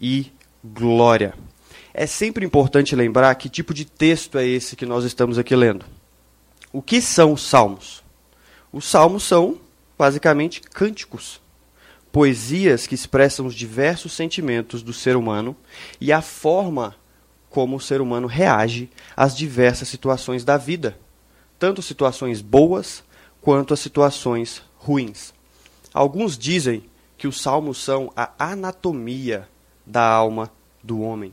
e 0.00 0.30
glória. 0.62 1.34
É 1.92 2.06
sempre 2.06 2.44
importante 2.44 2.94
lembrar 2.94 3.34
que 3.36 3.48
tipo 3.48 3.72
de 3.72 3.84
texto 3.84 4.36
é 4.36 4.46
esse 4.46 4.76
que 4.76 4.84
nós 4.84 5.04
estamos 5.04 5.38
aqui 5.38 5.54
lendo. 5.54 5.86
O 6.74 6.82
que 6.82 7.00
são 7.00 7.32
os 7.32 7.42
salmos? 7.42 8.02
Os 8.72 8.84
salmos 8.84 9.22
são 9.22 9.60
basicamente 9.96 10.60
cânticos 10.60 11.40
poesias 12.10 12.84
que 12.84 12.96
expressam 12.96 13.46
os 13.46 13.54
diversos 13.54 14.12
sentimentos 14.12 14.82
do 14.82 14.92
ser 14.92 15.14
humano 15.14 15.56
e 16.00 16.12
a 16.12 16.20
forma 16.20 16.96
como 17.48 17.76
o 17.76 17.80
ser 17.80 18.00
humano 18.00 18.26
reage 18.26 18.90
às 19.16 19.36
diversas 19.36 19.86
situações 19.86 20.44
da 20.44 20.56
vida, 20.56 20.98
tanto 21.60 21.80
situações 21.80 22.40
boas 22.40 23.04
quanto 23.40 23.72
as 23.72 23.78
situações 23.78 24.60
ruins. 24.76 25.32
Alguns 25.92 26.36
dizem 26.36 26.82
que 27.16 27.28
os 27.28 27.40
salmos 27.40 27.78
são 27.78 28.12
a 28.16 28.32
anatomia 28.36 29.48
da 29.86 30.04
alma 30.04 30.50
do 30.82 31.00
homem. 31.02 31.32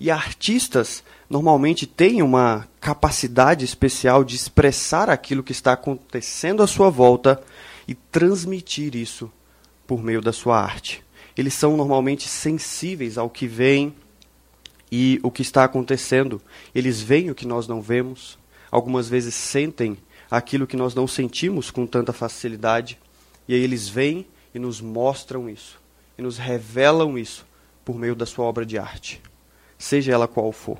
E 0.00 0.10
artistas 0.10 1.04
normalmente 1.30 1.86
têm 1.86 2.22
uma 2.22 2.68
capacidade 2.80 3.64
especial 3.64 4.24
de 4.24 4.34
expressar 4.34 5.08
aquilo 5.08 5.44
que 5.44 5.52
está 5.52 5.72
acontecendo 5.72 6.60
à 6.60 6.66
sua 6.66 6.90
volta 6.90 7.40
e 7.86 7.94
transmitir 7.94 8.96
isso 8.96 9.30
por 9.86 10.02
meio 10.02 10.20
da 10.20 10.32
sua 10.32 10.60
arte. 10.60 11.04
Eles 11.36 11.54
são 11.54 11.76
normalmente 11.76 12.28
sensíveis 12.28 13.16
ao 13.16 13.30
que 13.30 13.46
veem 13.46 13.94
e 14.90 15.20
o 15.22 15.30
que 15.30 15.42
está 15.42 15.62
acontecendo. 15.62 16.42
Eles 16.74 17.00
veem 17.00 17.30
o 17.30 17.34
que 17.34 17.46
nós 17.46 17.68
não 17.68 17.80
vemos, 17.80 18.36
algumas 18.68 19.08
vezes 19.08 19.32
sentem 19.34 19.96
aquilo 20.28 20.66
que 20.66 20.76
nós 20.76 20.96
não 20.96 21.06
sentimos 21.06 21.70
com 21.70 21.86
tanta 21.86 22.12
facilidade, 22.12 22.98
e 23.46 23.54
aí 23.54 23.60
eles 23.60 23.88
vêm 23.88 24.26
e 24.52 24.58
nos 24.58 24.80
mostram 24.80 25.48
isso, 25.48 25.80
e 26.18 26.22
nos 26.22 26.38
revelam 26.38 27.16
isso 27.16 27.46
por 27.84 27.96
meio 27.96 28.14
da 28.14 28.26
sua 28.26 28.44
obra 28.44 28.66
de 28.66 28.78
arte, 28.78 29.20
seja 29.78 30.12
ela 30.12 30.28
qual 30.28 30.52
for. 30.52 30.78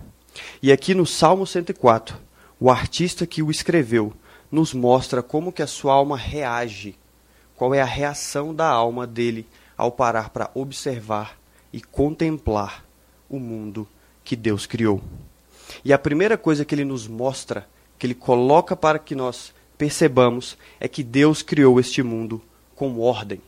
E 0.63 0.71
aqui 0.71 0.95
no 0.95 1.07
Salmo 1.07 1.47
104, 1.47 2.17
o 2.59 2.71
artista 2.71 3.27
que 3.27 3.43
o 3.43 3.51
escreveu 3.51 4.13
nos 4.51 4.75
mostra 4.75 5.23
como 5.23 5.53
que 5.53 5.63
a 5.63 5.67
sua 5.67 5.95
alma 5.95 6.17
reage, 6.17 6.97
qual 7.57 7.75
é 7.75 7.81
a 7.81 7.87
reação 7.87 8.55
da 8.55 8.69
alma 8.69 9.07
dele 9.07 9.47
ao 9.77 9.91
parar 9.91 10.31
para 10.31 10.51
observar 10.55 11.39
e 11.73 11.81
contemplar 11.81 12.85
o 13.29 13.39
mundo 13.39 13.89
que 14.25 14.37
Deus 14.37 14.67
criou. 14.67 15.01
E 15.85 15.93
a 15.93 15.99
primeira 15.99 16.37
coisa 16.37 16.65
que 16.65 16.75
ele 16.75 16.85
nos 16.85 17.07
mostra, 17.07 17.69
que 17.99 18.07
ele 18.07 18.15
coloca 18.15 18.75
para 18.75 18.99
que 18.99 19.15
nós 19.15 19.55
percebamos, 19.79 20.59
é 20.79 20.89
que 20.89 21.03
Deus 21.03 21.43
criou 21.43 21.79
este 21.79 22.03
mundo 22.03 22.43
com 22.75 22.99
ordem. 22.99 23.41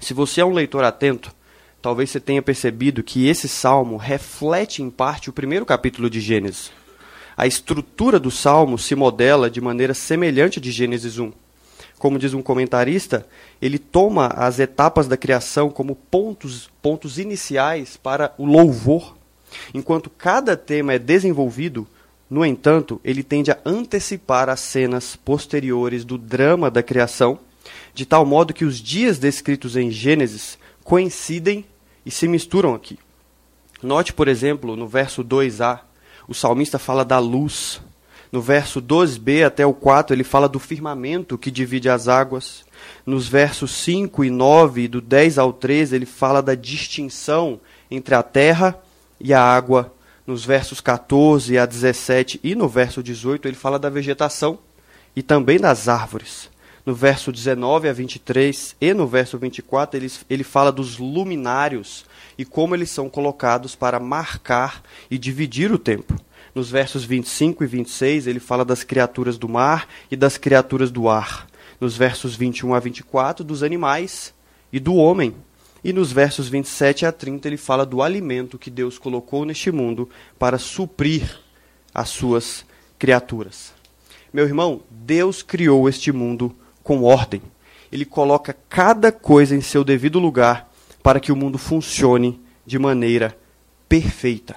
Se 0.00 0.12
você 0.12 0.40
é 0.40 0.44
um 0.44 0.52
leitor 0.52 0.82
atento, 0.82 1.34
talvez 1.80 2.10
você 2.10 2.20
tenha 2.20 2.42
percebido 2.42 3.02
que 3.02 3.28
esse 3.28 3.48
salmo 3.48 3.96
reflete 3.96 4.82
em 4.82 4.90
parte 4.90 5.30
o 5.30 5.32
primeiro 5.32 5.66
capítulo 5.66 6.10
de 6.10 6.20
Gênesis. 6.20 6.70
A 7.36 7.46
estrutura 7.46 8.18
do 8.18 8.30
salmo 8.30 8.78
se 8.78 8.94
modela 8.94 9.50
de 9.50 9.60
maneira 9.60 9.94
semelhante 9.94 10.58
a 10.58 10.62
de 10.62 10.70
Gênesis 10.70 11.18
1 11.18 11.32
como 12.00 12.18
diz 12.18 12.32
um 12.32 12.40
comentarista, 12.40 13.26
ele 13.60 13.78
toma 13.78 14.28
as 14.28 14.58
etapas 14.58 15.06
da 15.06 15.18
criação 15.18 15.68
como 15.68 15.94
pontos, 15.94 16.70
pontos 16.80 17.18
iniciais 17.18 17.98
para 17.98 18.32
o 18.38 18.46
louvor. 18.46 19.18
Enquanto 19.74 20.08
cada 20.08 20.56
tema 20.56 20.94
é 20.94 20.98
desenvolvido, 20.98 21.86
no 22.30 22.42
entanto, 22.42 22.98
ele 23.04 23.22
tende 23.22 23.50
a 23.50 23.58
antecipar 23.66 24.48
as 24.48 24.60
cenas 24.60 25.14
posteriores 25.14 26.02
do 26.02 26.16
drama 26.16 26.70
da 26.70 26.82
criação, 26.82 27.38
de 27.92 28.06
tal 28.06 28.24
modo 28.24 28.54
que 28.54 28.64
os 28.64 28.80
dias 28.80 29.18
descritos 29.18 29.76
em 29.76 29.90
Gênesis 29.90 30.58
coincidem 30.82 31.66
e 32.04 32.10
se 32.10 32.26
misturam 32.28 32.74
aqui. 32.74 32.98
Note, 33.82 34.12
por 34.12 34.28
exemplo, 34.28 34.76
no 34.76 34.86
verso 34.86 35.24
2a, 35.24 35.80
o 36.28 36.34
salmista 36.34 36.78
fala 36.78 37.04
da 37.04 37.18
luz, 37.18 37.80
no 38.30 38.40
verso 38.40 38.80
2b 38.80 39.44
até 39.44 39.66
o 39.66 39.74
4, 39.74 40.14
ele 40.14 40.22
fala 40.22 40.48
do 40.48 40.60
firmamento 40.60 41.36
que 41.36 41.50
divide 41.50 41.88
as 41.88 42.06
águas. 42.06 42.64
Nos 43.04 43.26
versos 43.26 43.72
5 43.72 44.24
e 44.24 44.30
9, 44.30 44.86
do 44.86 45.00
10 45.00 45.38
ao 45.38 45.52
13, 45.52 45.96
ele 45.96 46.06
fala 46.06 46.40
da 46.40 46.54
distinção 46.54 47.60
entre 47.90 48.14
a 48.14 48.22
terra 48.22 48.78
e 49.20 49.34
a 49.34 49.42
água. 49.42 49.92
Nos 50.24 50.44
versos 50.44 50.80
14 50.80 51.58
a 51.58 51.66
17 51.66 52.38
e 52.44 52.54
no 52.54 52.68
verso 52.68 53.02
18, 53.02 53.48
ele 53.48 53.56
fala 53.56 53.78
da 53.78 53.90
vegetação 53.90 54.58
e 55.16 55.22
também 55.22 55.58
das 55.58 55.88
árvores. 55.88 56.48
No 56.84 56.94
verso 56.94 57.30
19 57.30 57.88
a 57.88 57.92
23 57.92 58.76
e 58.80 58.94
no 58.94 59.06
verso 59.06 59.38
24, 59.38 59.98
ele, 59.98 60.10
ele 60.28 60.44
fala 60.44 60.72
dos 60.72 60.98
luminários 60.98 62.06
e 62.38 62.44
como 62.44 62.74
eles 62.74 62.90
são 62.90 63.08
colocados 63.08 63.74
para 63.74 64.00
marcar 64.00 64.82
e 65.10 65.18
dividir 65.18 65.70
o 65.70 65.78
tempo. 65.78 66.14
Nos 66.54 66.70
versos 66.70 67.04
25 67.04 67.62
e 67.62 67.66
26, 67.66 68.26
ele 68.26 68.40
fala 68.40 68.64
das 68.64 68.82
criaturas 68.82 69.36
do 69.36 69.48
mar 69.48 69.86
e 70.10 70.16
das 70.16 70.38
criaturas 70.38 70.90
do 70.90 71.08
ar. 71.08 71.46
Nos 71.80 71.96
versos 71.96 72.34
21 72.34 72.74
a 72.74 72.80
24, 72.80 73.44
dos 73.44 73.62
animais 73.62 74.34
e 74.72 74.80
do 74.80 74.94
homem. 74.94 75.34
E 75.82 75.92
nos 75.92 76.12
versos 76.12 76.48
27 76.48 77.06
a 77.06 77.12
30, 77.12 77.48
ele 77.48 77.56
fala 77.56 77.86
do 77.86 78.02
alimento 78.02 78.58
que 78.58 78.70
Deus 78.70 78.98
colocou 78.98 79.44
neste 79.44 79.70
mundo 79.70 80.08
para 80.38 80.58
suprir 80.58 81.38
as 81.94 82.08
suas 82.08 82.64
criaturas. 82.98 83.72
Meu 84.32 84.44
irmão, 84.44 84.82
Deus 84.90 85.42
criou 85.42 85.88
este 85.88 86.12
mundo 86.12 86.54
com 86.90 87.04
ordem. 87.04 87.40
Ele 87.92 88.04
coloca 88.04 88.52
cada 88.68 89.12
coisa 89.12 89.54
em 89.54 89.60
seu 89.60 89.84
devido 89.84 90.18
lugar 90.18 90.68
para 91.00 91.20
que 91.20 91.30
o 91.30 91.36
mundo 91.36 91.56
funcione 91.56 92.40
de 92.66 92.80
maneira 92.80 93.38
perfeita. 93.88 94.56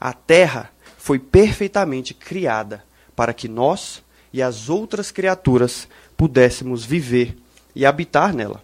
A 0.00 0.12
terra 0.12 0.70
foi 0.96 1.18
perfeitamente 1.18 2.14
criada 2.14 2.84
para 3.16 3.34
que 3.34 3.48
nós 3.48 4.04
e 4.32 4.40
as 4.40 4.68
outras 4.68 5.10
criaturas 5.10 5.88
pudéssemos 6.16 6.84
viver 6.84 7.36
e 7.74 7.84
habitar 7.84 8.32
nela. 8.32 8.62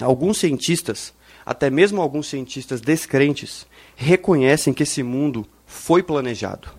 Alguns 0.00 0.38
cientistas, 0.38 1.12
até 1.44 1.68
mesmo 1.68 2.00
alguns 2.00 2.28
cientistas 2.28 2.80
descrentes, 2.80 3.66
reconhecem 3.94 4.72
que 4.72 4.84
esse 4.84 5.02
mundo 5.02 5.46
foi 5.66 6.02
planejado. 6.02 6.70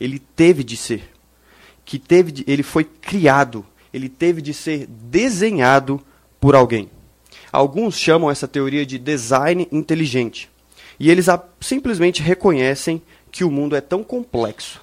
Ele 0.00 0.18
teve 0.18 0.64
de 0.64 0.76
ser. 0.76 1.12
Que 1.84 1.96
teve 1.96 2.32
de, 2.32 2.44
ele 2.48 2.64
foi 2.64 2.82
criado, 2.82 3.64
ele 3.92 4.08
teve 4.08 4.40
de 4.40 4.54
ser 4.54 4.86
desenhado 4.86 6.00
por 6.40 6.54
alguém. 6.54 6.90
Alguns 7.52 7.98
chamam 7.98 8.30
essa 8.30 8.46
teoria 8.46 8.86
de 8.86 8.98
design 8.98 9.66
inteligente. 9.72 10.50
E 10.98 11.10
eles 11.10 11.26
simplesmente 11.60 12.22
reconhecem 12.22 13.02
que 13.30 13.42
o 13.42 13.50
mundo 13.50 13.74
é 13.74 13.80
tão 13.80 14.04
complexo 14.04 14.80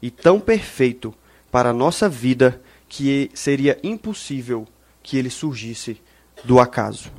e 0.00 0.10
tão 0.10 0.38
perfeito 0.38 1.14
para 1.50 1.70
a 1.70 1.74
nossa 1.74 2.08
vida 2.08 2.60
que 2.88 3.30
seria 3.34 3.78
impossível 3.82 4.66
que 5.02 5.16
ele 5.16 5.30
surgisse 5.30 6.00
do 6.44 6.60
acaso. 6.60 7.10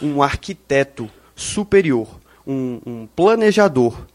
Um 0.00 0.22
arquiteto 0.22 1.10
superior, 1.34 2.20
um, 2.46 2.80
um 2.84 3.06
planejador, 3.06 4.06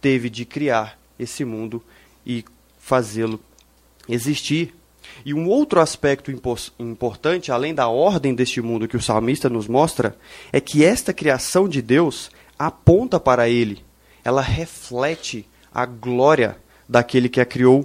teve 0.00 0.28
de 0.30 0.44
criar 0.44 0.98
esse 1.18 1.44
mundo 1.44 1.82
e 2.26 2.44
fazê-lo 2.78 3.40
existir. 4.08 4.74
E 5.24 5.34
um 5.34 5.48
outro 5.48 5.80
aspecto 5.80 6.30
importante, 6.78 7.52
além 7.52 7.74
da 7.74 7.88
ordem 7.88 8.34
deste 8.34 8.60
mundo 8.60 8.88
que 8.88 8.96
o 8.96 9.02
salmista 9.02 9.48
nos 9.48 9.68
mostra, 9.68 10.16
é 10.52 10.60
que 10.60 10.84
esta 10.84 11.12
criação 11.12 11.68
de 11.68 11.82
Deus 11.82 12.30
aponta 12.58 13.20
para 13.20 13.48
ele, 13.48 13.84
ela 14.24 14.40
reflete 14.40 15.46
a 15.72 15.84
glória 15.84 16.56
daquele 16.88 17.28
que 17.28 17.40
a 17.40 17.44
criou. 17.44 17.84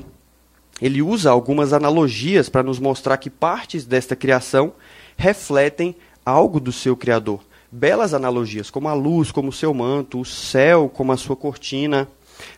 Ele 0.81 1.01
usa 1.01 1.29
algumas 1.29 1.73
analogias 1.73 2.47
para 2.47 2.63
nos 2.63 2.79
mostrar 2.79 3.17
que 3.17 3.29
partes 3.29 3.85
desta 3.85 4.15
criação 4.15 4.73
refletem 5.17 5.95
algo 6.25 6.59
do 6.59 6.71
seu 6.71 6.95
Criador. 6.95 7.41
Belas 7.71 8.13
analogias, 8.13 8.69
como 8.69 8.87
a 8.87 8.93
luz, 8.93 9.31
como 9.31 9.49
o 9.49 9.53
seu 9.53 9.73
manto, 9.73 10.21
o 10.21 10.25
céu, 10.25 10.89
como 10.89 11.11
a 11.11 11.17
sua 11.17 11.35
cortina. 11.35 12.07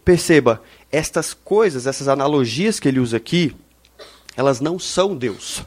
Perceba, 0.06 0.62
estas 0.92 1.34
coisas, 1.34 1.88
essas 1.88 2.08
analogias 2.08 2.80
que 2.80 2.88
ele 2.88 3.00
usa 3.00 3.18
aqui, 3.18 3.56
elas 4.36 4.60
não 4.60 4.80
são 4.80 5.16
Deus. 5.16 5.64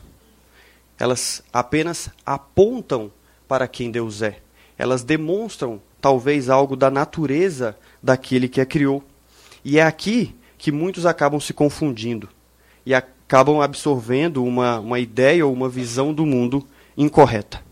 Elas 0.98 1.42
apenas 1.52 2.10
apontam 2.24 3.10
para 3.46 3.68
quem 3.68 3.90
Deus 3.90 4.22
é. 4.22 4.38
Elas 4.78 5.02
demonstram, 5.02 5.80
talvez, 6.00 6.48
algo 6.48 6.76
da 6.76 6.90
natureza 6.90 7.76
daquele 8.02 8.48
que 8.48 8.60
a 8.60 8.66
criou. 8.66 9.02
E 9.64 9.78
é 9.78 9.82
aqui 9.82 10.34
que 10.58 10.72
muitos 10.72 11.06
acabam 11.06 11.40
se 11.40 11.52
confundindo 11.52 12.28
e 12.86 12.94
acabam 12.94 13.60
absorvendo 13.60 14.44
uma, 14.44 14.78
uma 14.78 14.98
ideia 14.98 15.46
ou 15.46 15.52
uma 15.52 15.68
visão 15.68 16.12
do 16.12 16.24
mundo 16.24 16.66
incorreta. 16.96 17.62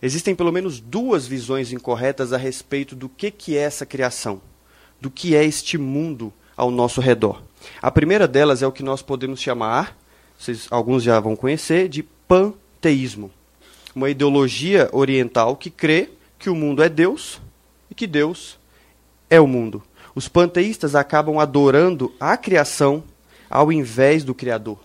Existem 0.00 0.34
pelo 0.34 0.52
menos 0.52 0.80
duas 0.80 1.26
visões 1.26 1.72
incorretas 1.72 2.32
a 2.32 2.36
respeito 2.36 2.94
do 2.94 3.08
que, 3.08 3.30
que 3.30 3.56
é 3.56 3.60
essa 3.60 3.86
criação, 3.86 4.40
do 5.00 5.10
que 5.10 5.34
é 5.34 5.44
este 5.44 5.78
mundo 5.78 6.32
ao 6.56 6.70
nosso 6.70 7.00
redor. 7.00 7.42
A 7.80 7.90
primeira 7.90 8.28
delas 8.28 8.62
é 8.62 8.66
o 8.66 8.72
que 8.72 8.82
nós 8.82 9.02
podemos 9.02 9.40
chamar, 9.40 9.96
vocês, 10.44 10.66
alguns 10.70 11.02
já 11.02 11.18
vão 11.20 11.34
conhecer, 11.34 11.88
de 11.88 12.02
panteísmo. 12.02 13.30
Uma 13.94 14.10
ideologia 14.10 14.88
oriental 14.92 15.56
que 15.56 15.70
crê 15.70 16.10
que 16.38 16.50
o 16.50 16.54
mundo 16.54 16.82
é 16.82 16.88
Deus 16.88 17.40
e 17.90 17.94
que 17.94 18.06
Deus 18.06 18.58
é 19.30 19.40
o 19.40 19.46
mundo 19.46 19.82
os 20.14 20.28
panteístas 20.28 20.94
acabam 20.94 21.38
adorando 21.40 22.14
a 22.20 22.36
criação 22.36 23.02
ao 23.50 23.72
invés 23.72 24.22
do 24.22 24.34
Criador. 24.34 24.78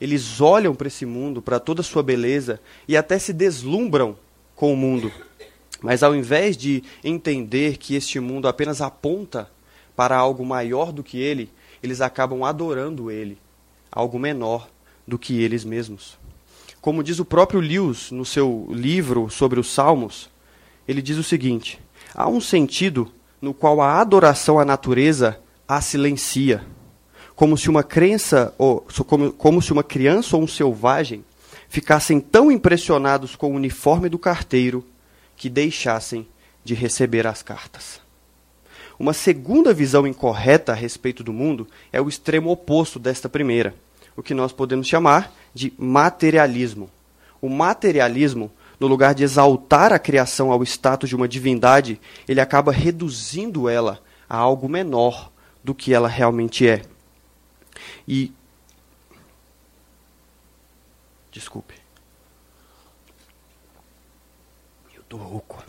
Eles 0.00 0.40
olham 0.40 0.74
para 0.74 0.88
esse 0.88 1.04
mundo, 1.04 1.42
para 1.42 1.60
toda 1.60 1.82
a 1.82 1.84
sua 1.84 2.02
beleza 2.02 2.58
e 2.88 2.96
até 2.96 3.18
se 3.18 3.32
deslumbram 3.32 4.16
com 4.56 4.72
o 4.72 4.76
mundo. 4.76 5.12
Mas 5.82 6.02
ao 6.02 6.14
invés 6.14 6.56
de 6.56 6.82
entender 7.04 7.76
que 7.76 7.94
este 7.94 8.18
mundo 8.18 8.48
apenas 8.48 8.80
aponta 8.80 9.50
para 9.94 10.16
algo 10.16 10.44
maior 10.44 10.92
do 10.92 11.02
que 11.02 11.20
ele, 11.20 11.50
eles 11.82 12.00
acabam 12.00 12.44
adorando 12.44 13.10
ele, 13.10 13.36
algo 13.92 14.18
menor 14.18 14.68
do 15.10 15.18
que 15.18 15.42
eles 15.42 15.64
mesmos. 15.64 16.16
Como 16.80 17.02
diz 17.02 17.18
o 17.18 17.24
próprio 17.24 17.60
Lewis 17.60 18.10
no 18.10 18.24
seu 18.24 18.68
livro 18.70 19.28
sobre 19.28 19.60
os 19.60 19.70
Salmos, 19.70 20.30
ele 20.88 21.02
diz 21.02 21.18
o 21.18 21.22
seguinte: 21.22 21.78
há 22.14 22.28
um 22.28 22.40
sentido 22.40 23.12
no 23.42 23.52
qual 23.52 23.82
a 23.82 24.00
adoração 24.00 24.58
à 24.58 24.64
natureza 24.64 25.38
a 25.68 25.80
silencia, 25.80 26.64
como 27.34 27.58
se 27.58 27.68
uma 27.68 27.82
crença 27.82 28.54
ou 28.56 28.86
como, 29.06 29.32
como 29.32 29.60
se 29.60 29.72
uma 29.72 29.82
criança 29.82 30.36
ou 30.36 30.42
um 30.42 30.48
selvagem 30.48 31.24
ficassem 31.68 32.20
tão 32.20 32.50
impressionados 32.50 33.36
com 33.36 33.52
o 33.52 33.54
uniforme 33.54 34.08
do 34.08 34.18
carteiro 34.18 34.84
que 35.36 35.48
deixassem 35.48 36.26
de 36.64 36.74
receber 36.74 37.26
as 37.26 37.42
cartas. 37.42 38.00
Uma 38.98 39.12
segunda 39.12 39.72
visão 39.72 40.06
incorreta 40.06 40.72
a 40.72 40.74
respeito 40.74 41.24
do 41.24 41.32
mundo 41.32 41.66
é 41.92 42.00
o 42.00 42.08
extremo 42.08 42.50
oposto 42.50 42.98
desta 42.98 43.28
primeira, 43.28 43.74
o 44.20 44.22
que 44.22 44.34
nós 44.34 44.52
podemos 44.52 44.86
chamar 44.86 45.32
de 45.54 45.72
materialismo. 45.78 46.90
O 47.40 47.48
materialismo, 47.48 48.52
no 48.78 48.86
lugar 48.86 49.14
de 49.14 49.24
exaltar 49.24 49.94
a 49.94 49.98
criação 49.98 50.52
ao 50.52 50.62
status 50.62 51.08
de 51.08 51.16
uma 51.16 51.26
divindade, 51.26 51.98
ele 52.28 52.40
acaba 52.40 52.70
reduzindo 52.70 53.66
ela 53.66 53.98
a 54.28 54.36
algo 54.36 54.68
menor 54.68 55.32
do 55.64 55.74
que 55.74 55.94
ela 55.94 56.06
realmente 56.06 56.68
é. 56.68 56.82
E. 58.06 58.30
Desculpe. 61.32 61.74
Eu 64.94 65.02
tô 65.08 65.16
rouco. 65.16 65.64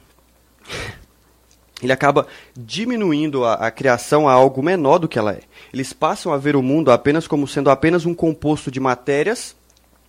Ele 1.82 1.92
acaba 1.92 2.28
diminuindo 2.56 3.44
a, 3.44 3.56
a, 3.56 3.72
criação 3.72 4.28
a 4.28 4.34
algo 4.34 4.62
menor 4.62 5.00
do 5.00 5.08
que 5.08 5.18
ela 5.18 5.34
é. 5.34 5.42
Eles 5.74 5.94
passam 5.94 6.32
a 6.32 6.38
ver 6.38 6.56
o 6.56 6.62
mundo 6.62 6.92
apenas 6.92 7.28
como 7.28 7.48
sendo 7.48 7.70
apenas 7.70 8.06
um 8.06 8.14
composto 8.14 8.70
de 8.70 8.80
matérias 8.80 9.56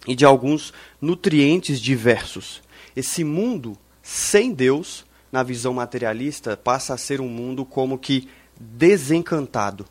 e 0.07 0.15
de 0.15 0.25
alguns 0.25 0.73
nutrientes 1.01 1.81
diversos. 1.81 2.63
Esse 2.95 3.25
mundo 3.25 3.77
sem 4.03 4.53
Deus, 4.53 5.05
na 5.31 5.43
visão 5.43 5.73
materialista, 5.73 6.57
passa 6.57 6.93
a 6.93 6.99
ser 6.99 7.21
um 7.21 7.29
mundo 7.29 7.65
como 7.65 7.99
que 7.99 8.29
desencantado. 8.61 9.87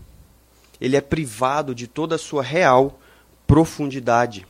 Ele 0.80 0.96
é 0.96 1.02
privado 1.02 1.74
de 1.74 1.88
toda 1.88 2.16
a 2.16 2.20
sua 2.20 2.44
real 2.44 3.00
profundidade. 3.48 4.46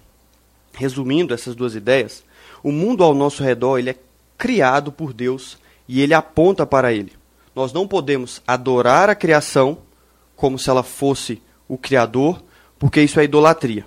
Resumindo 0.74 1.34
essas 1.34 1.56
duas 1.56 1.76
ideias, 1.76 2.24
o 2.64 2.72
mundo 2.72 3.04
ao 3.04 3.14
nosso 3.14 3.44
redor 3.44 3.78
ele 3.78 3.92
é 3.92 3.96
criado 4.38 4.92
por 4.92 5.14
Deus 5.14 5.58
e 5.88 6.02
ele 6.02 6.14
aponta 6.14 6.66
para 6.66 6.94
ele. 6.94 7.21
Nós 7.56 7.74
não 7.74 7.88
podemos 7.88 8.42
adorar 8.48 9.10
a 9.10 9.16
criação 9.16 9.80
como 10.36 10.58
se 10.58 10.70
ela 10.70 10.84
fosse 10.84 11.42
o 11.68 11.78
Criador, 11.78 12.42
porque 12.80 13.02
isso 13.02 13.20
é 13.20 13.24
idolatria. 13.24 13.86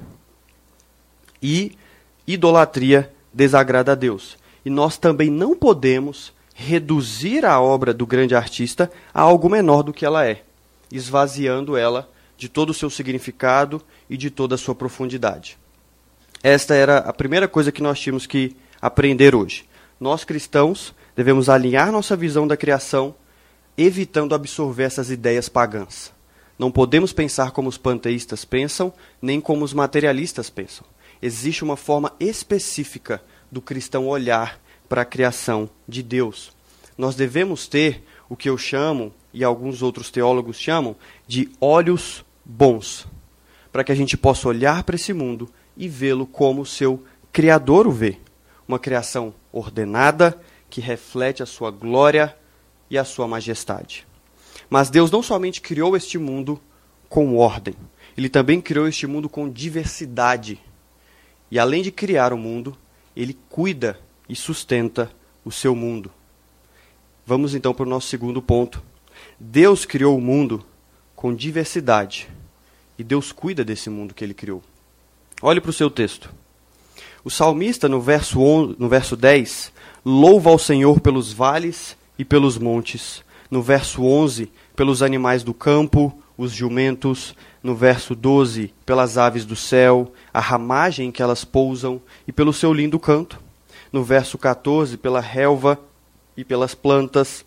E 1.43 1.77
idolatria 2.27 3.13
desagrada 3.33 3.93
a 3.93 3.95
Deus. 3.95 4.37
E 4.65 4.71
nós 4.71 4.97
também 4.97 5.31
não 5.31 5.57
podemos 5.57 6.33
reduzir 6.55 7.45
a 7.45 7.61
obra 7.61 7.93
do 7.93 8.07
grande 8.07 8.35
artista 8.35 8.91
a 9.13 9.21
algo 9.21 9.49
menor 9.49 9.83
do 9.83 9.93
que 9.93 10.07
ela 10.07 10.25
é, 10.27 10.43
esvaziando 10.91 11.77
ela 11.77 12.09
de 12.37 12.49
todo 12.49 12.71
o 12.71 12.75
seu 12.75 12.89
significado 12.89 13.83
e 14.09 14.17
de 14.17 14.31
toda 14.31 14.55
a 14.55 14.59
sua 14.59 14.75
profundidade. 14.75 15.59
Esta 16.43 16.75
era 16.75 16.99
a 16.99 17.13
primeira 17.13 17.49
coisa 17.49 17.73
que 17.73 17.83
nós 17.83 17.99
tínhamos 17.99 18.27
que 18.27 18.57
aprender 18.81 19.35
hoje. 19.35 19.65
Nós 19.99 20.25
cristãos 20.25 20.95
devemos 21.17 21.49
alinhar 21.49 21.91
nossa 21.91 22.17
visão 22.17 22.47
da 22.47 22.57
criação, 22.57 23.15
evitando 23.77 24.35
absorver 24.35 24.85
essas 24.85 25.11
ideias 25.11 25.49
pagãs. 25.49 26.13
Não 26.59 26.71
podemos 26.71 27.13
pensar 27.13 27.51
como 27.51 27.69
os 27.69 27.77
panteístas 27.77 28.45
pensam, 28.45 28.93
nem 29.21 29.41
como 29.41 29.65
os 29.65 29.73
materialistas 29.73 30.49
pensam. 30.49 30.87
Existe 31.21 31.65
uma 31.65 31.77
forma 31.77 32.13
específica 32.21 33.23
do 33.51 33.61
cristão 33.61 34.07
olhar 34.07 34.61
para 34.89 35.03
a 35.03 35.07
criação 35.07 35.69
de 35.89 36.03
Deus. 36.03 36.53
Nós 36.97 37.17
devemos 37.17 37.67
ter 37.67 38.05
o 38.29 38.37
que 38.37 38.49
eu 38.49 38.57
chamo, 38.57 39.13
e 39.33 39.43
alguns 39.43 39.83
outros 39.83 40.11
teólogos 40.11 40.59
chamam, 40.59 40.95
de 41.27 41.51
olhos 41.61 42.25
bons, 42.45 43.07
para 43.73 43.83
que 43.83 43.91
a 43.91 43.95
gente 43.95 44.17
possa 44.17 44.49
olhar 44.49 44.85
para 44.85 44.95
esse 44.95 45.13
mundo 45.13 45.51
e 45.77 45.89
vê-lo 45.89 46.27
como 46.27 46.65
seu 46.65 47.03
Criador 47.35 47.89
o 47.89 47.91
vê. 47.91 48.19
Uma 48.69 48.79
criação 48.79 49.35
ordenada, 49.51 50.41
que 50.71 50.81
reflete 50.81 51.43
a 51.43 51.47
sua 51.47 51.73
glória 51.73 52.37
e 52.95 52.99
a 52.99 53.05
sua 53.05 53.27
majestade. 53.27 54.07
Mas 54.71 54.89
Deus 54.89 55.11
não 55.11 55.23
somente 55.23 55.61
criou 55.61 55.97
este 55.97 56.17
mundo 56.17 56.61
com 57.09 57.37
ordem, 57.37 57.75
ele 58.17 58.29
também 58.29 58.61
criou 58.61 58.87
este 58.87 59.07
mundo 59.07 59.29
com 59.29 59.51
diversidade. 59.51 60.61
E 61.51 61.59
além 61.59 61.83
de 61.83 61.91
criar 61.91 62.33
o 62.33 62.39
mundo, 62.39 62.77
ele 63.17 63.37
cuida 63.49 63.99
e 64.29 64.37
sustenta 64.37 65.11
o 65.45 65.51
seu 65.51 65.75
mundo. 65.75 66.11
Vamos 67.27 67.55
então 67.55 67.75
para 67.75 67.85
o 67.85 67.89
nosso 67.89 68.07
segundo 68.07 68.41
ponto. 68.41 68.83
Deus 69.39 69.85
criou 69.85 70.17
o 70.17 70.21
mundo 70.21 70.65
com 71.17 71.35
diversidade 71.35 72.29
e 72.97 73.03
Deus 73.03 73.33
cuida 73.33 73.65
desse 73.65 73.91
mundo 73.91 74.15
que 74.15 74.23
ele 74.23 74.35
criou. 74.35 74.63
Olhe 75.43 75.61
para 75.61 75.71
o 75.71 75.75
seu 75.75 75.91
texto. 75.91 76.33
O 77.25 77.31
salmista, 77.31 77.89
no 77.89 78.01
verso, 78.01 78.41
11, 78.41 78.77
no 78.79 78.89
verso 78.89 79.17
10, 79.17 79.73
louva 80.05 80.51
ao 80.51 80.59
Senhor 80.59 81.01
pelos 81.01 81.33
vales 81.33 81.97
e 82.19 82.25
pelos 82.25 82.59
montes. 82.59 83.23
No 83.51 83.63
verso 83.63 84.05
11, 84.05 84.51
pelos 84.75 85.03
animais 85.03 85.43
do 85.43 85.55
campo, 85.55 86.17
os 86.37 86.53
jumentos. 86.53 87.35
No 87.63 87.75
verso 87.75 88.15
12, 88.15 88.75
pelas 88.85 89.17
aves 89.17 89.45
do 89.45 89.57
céu, 89.57 90.13
a 90.33 90.41
ramagem 90.41 91.09
em 91.09 91.13
que 91.13 91.23
elas 91.23 91.45
pousam 91.45 92.01
e 92.27 92.33
pelo 92.33 92.53
seu 92.53 92.73
lindo 92.73 92.99
canto. 92.99 93.41
No 93.93 94.03
verso 94.03 94.37
14, 94.37 94.97
pela 94.97 95.21
relva 95.21 95.79
e 96.37 96.45
pelas 96.45 96.75
plantas. 96.75 97.45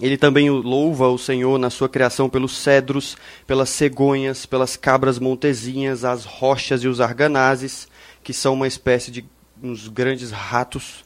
Ele 0.00 0.16
também 0.16 0.50
louva 0.50 1.08
o 1.08 1.18
Senhor 1.18 1.58
na 1.58 1.70
sua 1.70 1.88
criação 1.88 2.28
pelos 2.28 2.56
cedros, 2.56 3.16
pelas 3.46 3.70
cegonhas, 3.70 4.44
pelas 4.44 4.76
cabras 4.76 5.18
montezinhas, 5.18 6.04
as 6.04 6.24
rochas 6.24 6.82
e 6.82 6.88
os 6.88 7.00
arganazes, 7.00 7.88
que 8.22 8.32
são 8.32 8.54
uma 8.54 8.66
espécie 8.66 9.10
de 9.10 9.24
uns 9.62 9.88
grandes 9.88 10.30
ratos 10.30 11.05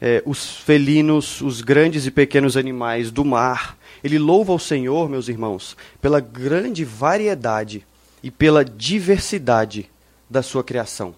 é, 0.00 0.22
os 0.24 0.56
felinos, 0.56 1.40
os 1.40 1.60
grandes 1.60 2.06
e 2.06 2.10
pequenos 2.10 2.56
animais 2.56 3.10
do 3.10 3.24
mar. 3.24 3.76
Ele 4.02 4.18
louva 4.18 4.52
o 4.52 4.58
Senhor, 4.58 5.08
meus 5.08 5.28
irmãos, 5.28 5.76
pela 6.00 6.20
grande 6.20 6.84
variedade 6.84 7.86
e 8.22 8.30
pela 8.30 8.64
diversidade 8.64 9.90
da 10.28 10.42
sua 10.42 10.64
criação. 10.64 11.14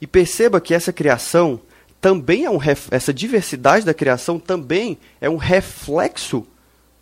E 0.00 0.06
perceba 0.06 0.60
que 0.60 0.72
essa 0.72 0.92
criação 0.92 1.60
também 2.00 2.44
é 2.44 2.50
um 2.50 2.58
essa 2.90 3.14
diversidade 3.14 3.84
da 3.84 3.94
criação 3.94 4.38
também 4.38 4.98
é 5.20 5.28
um 5.28 5.36
reflexo 5.36 6.46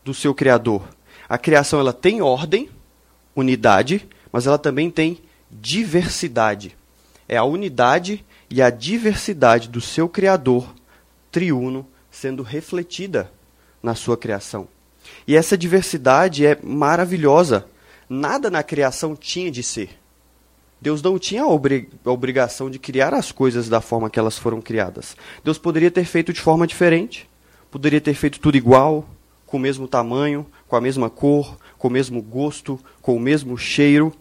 do 0.05 0.15
seu 0.15 0.35
criador. 0.35 0.89
A 1.29 1.39
criação 1.39 1.81
ela 1.81 1.93
tem 1.93 2.21
ordem, 2.21 2.69
unidade, 3.35 4.09
mas 4.33 4.47
ela 4.47 4.59
também 4.59 4.91
tem 4.91 5.19
diversidade. 5.51 6.77
É 7.29 7.37
a 7.37 7.45
unidade 7.45 8.25
e 8.51 8.61
a 8.61 8.71
diversidade 8.71 9.69
do 9.69 9.81
seu 9.81 10.09
criador 10.09 10.73
triuno 11.33 11.89
sendo 12.11 12.43
refletida 12.43 13.33
na 13.83 13.95
sua 13.95 14.17
criação. 14.17 14.69
E 15.27 15.35
essa 15.35 15.57
diversidade 15.57 16.47
é 16.47 16.59
maravilhosa. 16.63 17.67
Nada 18.09 18.51
na 18.51 18.63
criação 18.63 19.17
tinha 19.17 19.51
de 19.51 19.63
ser. 19.63 19.99
Deus 20.81 21.01
não 21.01 21.19
tinha 21.19 21.43
a, 21.43 21.49
obri 21.49 21.89
a 22.05 22.11
obrigação 22.11 22.69
de 22.69 22.79
criar 22.79 23.15
as 23.15 23.33
coisas 23.33 23.69
da 23.69 23.81
forma 23.81 24.11
que 24.11 24.19
elas 24.19 24.37
foram 24.37 24.61
criadas. 24.61 25.17
Deus 25.43 25.57
poderia 25.57 25.91
ter 25.91 26.05
feito 26.05 26.33
de 26.33 26.41
forma 26.41 26.67
diferente. 26.67 27.29
Poderia 27.71 28.01
ter 28.01 28.15
feito 28.15 28.39
tudo 28.39 28.57
igual, 28.57 29.09
com 29.47 29.57
o 29.57 29.61
mesmo 29.61 29.89
tamanho, 29.89 30.47
com 30.69 30.77
a 30.77 30.81
mesma 30.81 31.09
cor, 31.09 31.57
com 31.79 31.89
o 31.89 31.91
mesmo 31.91 32.21
gosto, 32.21 32.79
com 33.01 33.17
o 33.17 33.21
mesmo 33.21 33.57
cheiro. 33.57 34.13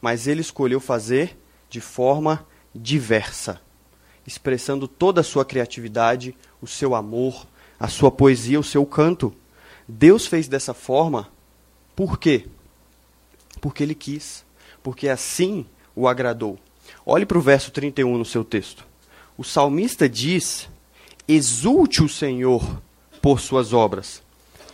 Mas 0.00 0.26
ele 0.26 0.42
escolheu 0.42 0.80
fazer 0.80 1.36
de 1.70 1.80
forma 1.80 2.46
diversa 2.74 3.60
expressando 4.28 4.86
toda 4.86 5.22
a 5.22 5.24
sua 5.24 5.42
criatividade, 5.42 6.36
o 6.60 6.66
seu 6.66 6.94
amor, 6.94 7.46
a 7.80 7.88
sua 7.88 8.10
poesia, 8.10 8.60
o 8.60 8.64
seu 8.64 8.84
canto. 8.84 9.34
Deus 9.88 10.26
fez 10.26 10.46
dessa 10.46 10.74
forma 10.74 11.30
por 11.96 12.18
quê? 12.18 12.44
Porque 13.58 13.82
ele 13.82 13.94
quis, 13.94 14.44
porque 14.82 15.08
assim 15.08 15.64
o 15.96 16.06
agradou. 16.06 16.58
Olhe 17.06 17.24
para 17.24 17.38
o 17.38 17.40
verso 17.40 17.70
31 17.70 18.18
no 18.18 18.24
seu 18.24 18.44
texto. 18.44 18.86
O 19.36 19.42
salmista 19.42 20.06
diz: 20.06 20.68
Exulte 21.26 22.02
o 22.02 22.08
Senhor 22.08 22.82
por 23.22 23.40
suas 23.40 23.72
obras. 23.72 24.22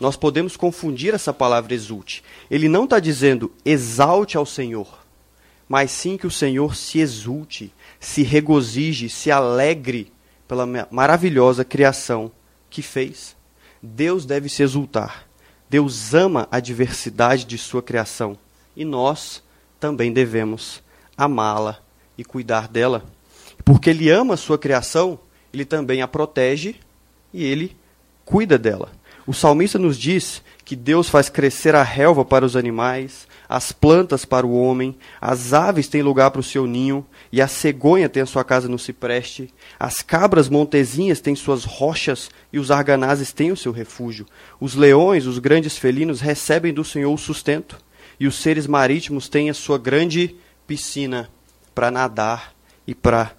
Nós 0.01 0.17
podemos 0.17 0.57
confundir 0.57 1.15
essa 1.15 1.33
palavra 1.33 1.73
exulte. 1.73 2.25
Ele 2.51 2.69
não 2.69 2.85
está 2.85 2.99
dizendo 2.99 3.53
exalte 3.65 4.37
ao 4.37 4.45
Senhor, 4.45 4.99
mas 5.69 5.93
sim 5.93 6.17
que 6.17 6.27
o 6.27 6.31
Senhor 6.31 6.75
se 6.75 6.99
exulte, 6.99 7.73
se 8.05 8.23
regozije, 8.23 9.09
se 9.09 9.31
alegre 9.31 10.13
pela 10.47 10.67
maravilhosa 10.91 11.65
criação 11.65 12.31
que 12.69 12.83
fez. 12.83 13.35
Deus 13.83 14.27
deve 14.27 14.49
se 14.49 14.63
exultar. 14.63 15.27
Deus 15.71 16.13
ama 16.13 16.47
a 16.51 16.61
diversidade 16.61 17.45
de 17.47 17.57
sua 17.57 17.83
criação 17.83 18.37
e 18.77 18.85
nós 18.85 19.43
também 19.81 20.13
devemos 20.13 20.83
amá-la 21.17 21.79
e 22.17 22.25
cuidar 22.25 22.69
dela. 22.69 23.03
Porque 23.65 23.89
ele 23.89 24.11
ama 24.11 24.35
a 24.35 24.37
sua 24.37 24.59
criação, 24.59 25.19
ele 25.53 25.65
também 25.65 26.03
a 26.03 26.09
protege 26.09 26.77
e 27.33 27.43
ele 27.43 27.75
cuida 28.25 28.59
dela. 28.59 28.93
O 29.27 29.33
salmista 29.33 29.79
nos 29.79 29.99
diz 29.99 30.43
que 30.63 30.77
Deus 30.77 31.09
faz 31.09 31.31
crescer 31.31 31.75
a 31.75 31.83
relva 31.83 32.23
para 32.23 32.45
os 32.45 32.55
animais, 32.55 33.27
as 33.49 33.73
plantas 33.73 34.25
para 34.25 34.47
o 34.47 34.55
homem, 34.55 34.97
as 35.21 35.53
aves 35.53 35.89
têm 35.89 36.03
lugar 36.03 36.31
para 36.31 36.41
o 36.41 36.45
seu 36.45 36.67
ninho, 36.67 37.07
e 37.31 37.41
a 37.41 37.49
cegonha 37.49 38.09
tem 38.09 38.23
a 38.23 38.27
sua 38.27 38.45
casa 38.45 38.69
no 38.69 38.79
cipreste, 38.79 39.53
as 39.79 40.03
cabras 40.03 40.49
montezinhas 40.49 41.21
têm 41.21 41.35
suas 41.35 41.65
rochas, 41.65 42.31
e 42.53 42.59
os 42.59 42.71
arganazes 42.71 43.33
têm 43.33 43.53
o 43.53 43.57
seu 43.57 43.73
refúgio. 43.73 44.27
Os 44.61 44.75
leões, 44.75 45.27
os 45.27 45.39
grandes 45.39 45.77
felinos, 45.77 46.21
recebem 46.21 46.73
do 46.73 46.85
Senhor 46.85 47.13
o 47.13 47.19
sustento, 47.19 47.79
e 48.19 48.27
os 48.27 48.37
seres 48.37 48.67
marítimos 48.67 49.29
têm 49.29 49.51
a 49.51 49.55
sua 49.55 49.79
grande 49.79 50.37
piscina 50.67 51.29
para 51.75 51.91
nadar 51.91 52.55
e 52.87 52.95
para 52.95 53.33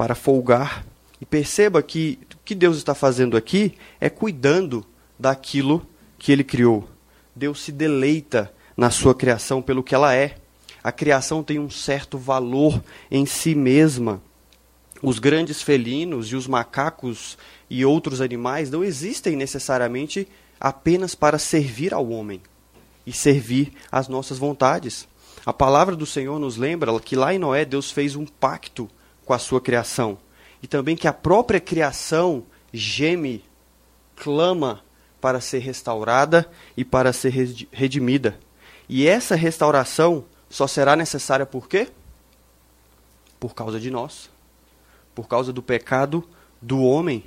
para 0.00 0.14
folgar. 0.14 0.86
E 1.20 1.26
perceba 1.26 1.82
que 1.82 2.18
o 2.34 2.38
que 2.42 2.54
Deus 2.54 2.78
está 2.78 2.94
fazendo 2.94 3.36
aqui 3.36 3.74
é 4.00 4.08
cuidando 4.08 4.82
daquilo 5.18 5.86
que 6.18 6.32
ele 6.32 6.42
criou. 6.42 6.88
Deus 7.36 7.60
se 7.60 7.70
deleita 7.70 8.50
na 8.80 8.88
sua 8.88 9.14
criação 9.14 9.60
pelo 9.60 9.82
que 9.82 9.94
ela 9.94 10.14
é. 10.14 10.36
A 10.82 10.90
criação 10.90 11.42
tem 11.42 11.58
um 11.58 11.68
certo 11.68 12.16
valor 12.16 12.82
em 13.10 13.26
si 13.26 13.54
mesma. 13.54 14.22
Os 15.02 15.18
grandes 15.18 15.60
felinos 15.60 16.28
e 16.28 16.34
os 16.34 16.46
macacos 16.46 17.36
e 17.68 17.84
outros 17.84 18.22
animais 18.22 18.70
não 18.70 18.82
existem 18.82 19.36
necessariamente 19.36 20.26
apenas 20.58 21.14
para 21.14 21.38
servir 21.38 21.92
ao 21.92 22.08
homem 22.08 22.40
e 23.06 23.12
servir 23.12 23.70
às 23.92 24.08
nossas 24.08 24.38
vontades. 24.38 25.06
A 25.44 25.52
palavra 25.52 25.94
do 25.94 26.06
Senhor 26.06 26.38
nos 26.38 26.56
lembra 26.56 26.98
que 27.00 27.14
lá 27.14 27.34
em 27.34 27.38
Noé 27.38 27.66
Deus 27.66 27.90
fez 27.90 28.16
um 28.16 28.24
pacto 28.24 28.88
com 29.26 29.34
a 29.34 29.38
sua 29.38 29.60
criação 29.60 30.16
e 30.62 30.66
também 30.66 30.96
que 30.96 31.06
a 31.06 31.12
própria 31.12 31.60
criação 31.60 32.44
geme, 32.72 33.44
clama 34.16 34.82
para 35.20 35.38
ser 35.38 35.58
restaurada 35.58 36.50
e 36.74 36.82
para 36.82 37.12
ser 37.12 37.30
redimida. 37.70 38.40
E 38.92 39.06
essa 39.06 39.36
restauração 39.36 40.24
só 40.48 40.66
será 40.66 40.96
necessária 40.96 41.46
por 41.46 41.68
quê? 41.68 41.86
Por 43.38 43.54
causa 43.54 43.78
de 43.78 43.88
nós. 43.88 44.28
Por 45.14 45.28
causa 45.28 45.52
do 45.52 45.62
pecado 45.62 46.28
do 46.60 46.82
homem. 46.82 47.22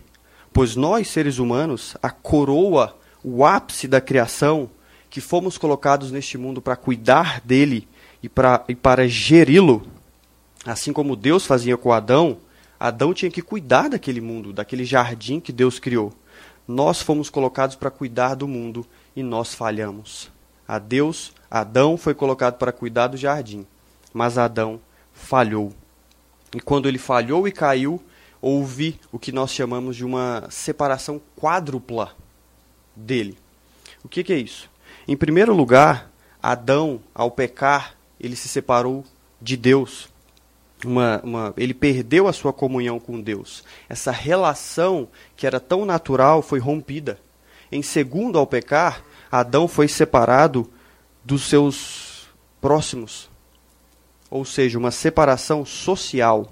Pois 0.52 0.76
nós, 0.76 1.08
seres 1.08 1.40
humanos, 1.40 1.96
a 2.04 2.10
coroa, 2.10 2.98
o 3.24 3.46
ápice 3.46 3.88
da 3.88 4.02
criação, 4.02 4.70
que 5.10 5.22
fomos 5.22 5.58
colocados 5.58 6.12
neste 6.12 6.38
mundo 6.38 6.62
para 6.62 6.76
cuidar 6.76 7.40
dele 7.40 7.88
e, 8.22 8.28
pra, 8.28 8.66
e 8.68 8.76
para 8.76 9.08
geri-lo, 9.08 9.88
assim 10.66 10.92
como 10.92 11.16
Deus 11.16 11.46
fazia 11.46 11.78
com 11.78 11.94
Adão, 11.94 12.40
Adão 12.78 13.14
tinha 13.14 13.32
que 13.32 13.42
cuidar 13.42 13.88
daquele 13.88 14.20
mundo, 14.20 14.52
daquele 14.52 14.84
jardim 14.84 15.40
que 15.40 15.54
Deus 15.54 15.80
criou. 15.80 16.12
Nós 16.68 17.02
fomos 17.02 17.30
colocados 17.30 17.78
para 17.78 17.90
cuidar 17.90 18.36
do 18.36 18.50
mundo 18.50 18.86
e 19.16 19.24
nós 19.24 19.54
falhamos. 19.54 20.33
A 20.74 20.80
Deus 20.80 21.32
Adão 21.52 21.98
foi 21.98 22.16
colocado 22.16 22.58
para 22.58 22.72
cuidar 22.72 23.06
do 23.06 23.16
jardim, 23.16 23.64
mas 24.12 24.40
Adão 24.40 24.82
falhou. 25.14 25.72
E 26.52 26.60
quando 26.60 26.88
ele 26.88 26.98
falhou 26.98 27.48
e 27.48 27.52
caiu, 27.52 28.04
houve 28.42 29.00
o 29.12 29.20
que 29.20 29.32
nós 29.32 29.52
chamamos 29.52 29.96
de 29.96 30.04
uma 30.04 30.48
separação 30.50 31.22
quádrupla 31.40 32.16
dele. 32.96 33.38
O 34.04 34.10
que, 34.10 34.24
que 34.24 34.34
é 34.34 34.38
isso? 34.40 34.68
Em 35.08 35.16
primeiro 35.16 35.54
lugar, 35.54 36.12
Adão, 36.42 37.00
ao 37.14 37.30
pecar, 37.30 37.96
ele 38.20 38.36
se 38.36 38.48
separou 38.48 39.06
de 39.40 39.56
Deus. 39.56 40.10
Uma, 40.84 41.22
uma, 41.24 41.54
ele 41.56 41.76
perdeu 41.76 42.28
a 42.28 42.34
sua 42.34 42.52
comunhão 42.52 43.00
com 43.00 43.22
Deus. 43.22 43.64
Essa 43.88 44.10
relação 44.10 45.08
que 45.36 45.46
era 45.46 45.60
tão 45.60 45.86
natural 45.86 46.42
foi 46.42 46.58
rompida. 46.58 47.20
Em 47.72 47.84
segundo, 47.84 48.40
ao 48.40 48.48
pecar, 48.48 49.04
Adão 49.36 49.68
foi 49.68 49.88
separado 49.88 50.70
dos 51.24 51.50
seus 51.50 52.28
próximos, 52.62 53.32
ou 54.30 54.46
seja, 54.46 54.78
uma 54.78 54.92
separação 54.92 55.66
social. 55.66 56.52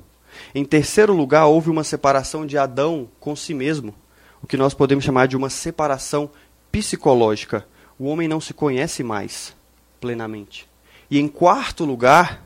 Em 0.55 0.65
terceiro 0.65 1.13
lugar, 1.13 1.45
houve 1.45 1.69
uma 1.69 1.83
separação 1.83 2.43
de 2.43 2.57
Adão 2.57 3.07
com 3.19 3.35
si 3.35 3.53
mesmo, 3.53 3.93
o 4.41 4.47
que 4.47 4.57
nós 4.57 4.73
podemos 4.73 5.05
chamar 5.05 5.27
de 5.27 5.37
uma 5.37 5.47
separação 5.47 6.31
psicológica. 6.71 7.67
O 7.99 8.05
homem 8.05 8.27
não 8.27 8.41
se 8.41 8.51
conhece 8.51 9.03
mais 9.03 9.55
plenamente. 9.99 10.67
E 11.07 11.19
em 11.19 11.27
quarto 11.27 11.85
lugar, 11.85 12.43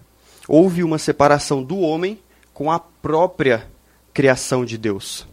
houve 0.50 0.84
uma 0.84 0.98
separação 0.98 1.64
do 1.64 1.80
homem 1.80 2.20
com 2.54 2.70
a 2.70 2.78
própria 2.78 3.70
criação 4.14 4.66
de 4.66 4.78
Deus. 4.78 5.26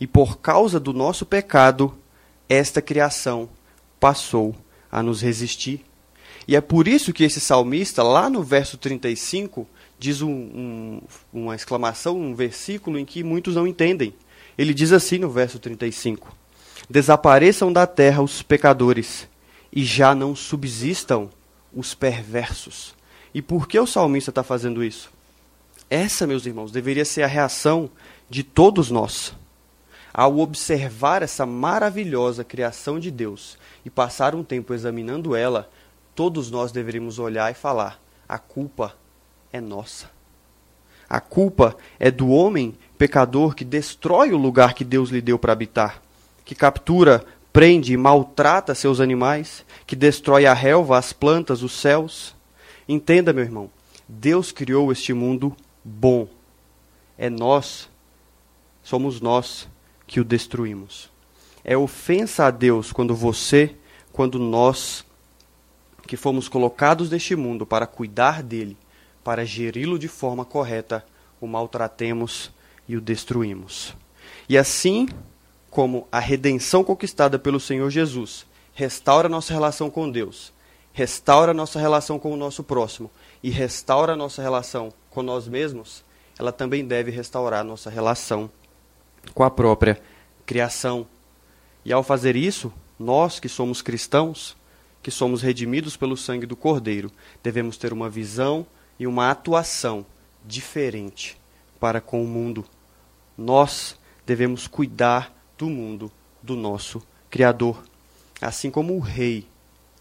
E 0.00 0.06
por 0.06 0.38
causa 0.38 0.80
do 0.80 0.94
nosso 0.94 1.26
pecado, 1.26 1.94
esta 2.48 2.80
criação 2.80 3.50
passou 4.00 4.56
a 4.90 5.02
nos 5.02 5.20
resistir 5.20 5.84
e 6.46 6.56
é 6.56 6.60
por 6.60 6.88
isso 6.88 7.12
que 7.12 7.22
esse 7.24 7.40
salmista, 7.40 8.02
lá 8.02 8.28
no 8.28 8.42
verso 8.42 8.76
35, 8.76 9.68
diz 9.98 10.20
um, 10.20 10.30
um, 10.30 11.02
uma 11.32 11.54
exclamação, 11.54 12.18
um 12.18 12.34
versículo 12.34 12.98
em 12.98 13.04
que 13.04 13.22
muitos 13.22 13.54
não 13.54 13.66
entendem. 13.66 14.12
Ele 14.58 14.74
diz 14.74 14.92
assim 14.92 15.18
no 15.18 15.30
verso 15.30 15.60
35: 15.60 16.34
Desapareçam 16.88 17.72
da 17.72 17.86
terra 17.86 18.20
os 18.20 18.42
pecadores, 18.42 19.28
e 19.72 19.84
já 19.84 20.12
não 20.12 20.34
subsistam 20.34 21.30
os 21.72 21.94
perversos. 21.94 22.94
E 23.32 23.40
por 23.40 23.68
que 23.68 23.78
o 23.78 23.86
salmista 23.86 24.32
está 24.32 24.42
fazendo 24.42 24.82
isso? 24.82 25.08
Essa, 25.88 26.26
meus 26.26 26.46
irmãos, 26.46 26.72
deveria 26.72 27.04
ser 27.04 27.22
a 27.22 27.28
reação 27.28 27.88
de 28.28 28.42
todos 28.42 28.90
nós. 28.90 29.34
Ao 30.12 30.38
observar 30.38 31.22
essa 31.22 31.46
maravilhosa 31.46 32.42
criação 32.42 32.98
de 32.98 33.10
Deus 33.10 33.56
e 33.84 33.90
passar 33.90 34.34
um 34.34 34.42
tempo 34.42 34.74
examinando 34.74 35.36
ela, 35.36 35.70
todos 36.14 36.50
nós 36.50 36.72
deveríamos 36.72 37.18
olhar 37.18 37.50
e 37.50 37.54
falar: 37.54 38.00
a 38.28 38.38
culpa 38.38 38.94
é 39.52 39.60
nossa. 39.60 40.10
A 41.08 41.20
culpa 41.20 41.76
é 41.98 42.10
do 42.10 42.28
homem 42.28 42.76
pecador 42.96 43.54
que 43.54 43.64
destrói 43.64 44.32
o 44.32 44.36
lugar 44.36 44.74
que 44.74 44.84
Deus 44.84 45.10
lhe 45.10 45.20
deu 45.20 45.38
para 45.38 45.52
habitar, 45.52 46.00
que 46.44 46.54
captura, 46.54 47.24
prende 47.52 47.92
e 47.92 47.96
maltrata 47.96 48.74
seus 48.74 49.00
animais, 49.00 49.64
que 49.86 49.96
destrói 49.96 50.46
a 50.46 50.54
relva, 50.54 50.98
as 50.98 51.12
plantas, 51.12 51.62
os 51.62 51.72
céus. 51.72 52.34
Entenda, 52.88 53.32
meu 53.32 53.42
irmão, 53.42 53.70
Deus 54.08 54.52
criou 54.52 54.92
este 54.92 55.12
mundo 55.12 55.56
bom. 55.84 56.28
É 57.18 57.28
nós, 57.28 57.88
somos 58.82 59.20
nós 59.20 59.68
que 60.10 60.18
o 60.18 60.24
destruímos. 60.24 61.08
É 61.62 61.76
ofensa 61.76 62.46
a 62.46 62.50
Deus 62.50 62.90
quando 62.90 63.14
você, 63.14 63.76
quando 64.12 64.40
nós 64.40 65.06
que 66.04 66.16
fomos 66.16 66.48
colocados 66.48 67.08
neste 67.08 67.36
mundo 67.36 67.64
para 67.64 67.86
cuidar 67.86 68.42
dele, 68.42 68.76
para 69.22 69.44
geri-lo 69.44 69.96
de 70.00 70.08
forma 70.08 70.44
correta, 70.44 71.06
o 71.40 71.46
maltratemos 71.46 72.50
e 72.88 72.96
o 72.96 73.00
destruímos. 73.00 73.94
E 74.48 74.58
assim 74.58 75.08
como 75.70 76.08
a 76.10 76.18
redenção 76.18 76.82
conquistada 76.82 77.38
pelo 77.38 77.60
Senhor 77.60 77.88
Jesus 77.88 78.44
restaura 78.74 79.28
nossa 79.28 79.52
relação 79.52 79.88
com 79.88 80.10
Deus, 80.10 80.52
restaura 80.92 81.54
nossa 81.54 81.78
relação 81.78 82.18
com 82.18 82.32
o 82.32 82.36
nosso 82.36 82.64
próximo 82.64 83.08
e 83.44 83.48
restaura 83.48 84.16
nossa 84.16 84.42
relação 84.42 84.92
com 85.08 85.22
nós 85.22 85.46
mesmos, 85.46 86.02
ela 86.36 86.50
também 86.50 86.84
deve 86.84 87.12
restaurar 87.12 87.62
nossa 87.62 87.88
relação 87.88 88.50
com 89.34 89.42
a 89.42 89.50
própria 89.50 90.00
criação. 90.46 91.06
E 91.84 91.92
ao 91.92 92.02
fazer 92.02 92.36
isso, 92.36 92.72
nós 92.98 93.40
que 93.40 93.48
somos 93.48 93.80
cristãos, 93.82 94.56
que 95.02 95.10
somos 95.10 95.42
redimidos 95.42 95.96
pelo 95.96 96.16
sangue 96.16 96.46
do 96.46 96.56
Cordeiro, 96.56 97.10
devemos 97.42 97.76
ter 97.76 97.92
uma 97.92 98.10
visão 98.10 98.66
e 98.98 99.06
uma 99.06 99.30
atuação 99.30 100.04
diferente 100.44 101.38
para 101.78 102.00
com 102.00 102.22
o 102.22 102.26
mundo. 102.26 102.64
Nós 103.36 103.98
devemos 104.26 104.66
cuidar 104.66 105.34
do 105.56 105.68
mundo 105.68 106.12
do 106.42 106.54
nosso 106.54 107.02
Criador. 107.30 107.82
Assim 108.40 108.70
como 108.70 108.94
o 108.94 109.00
rei 109.00 109.46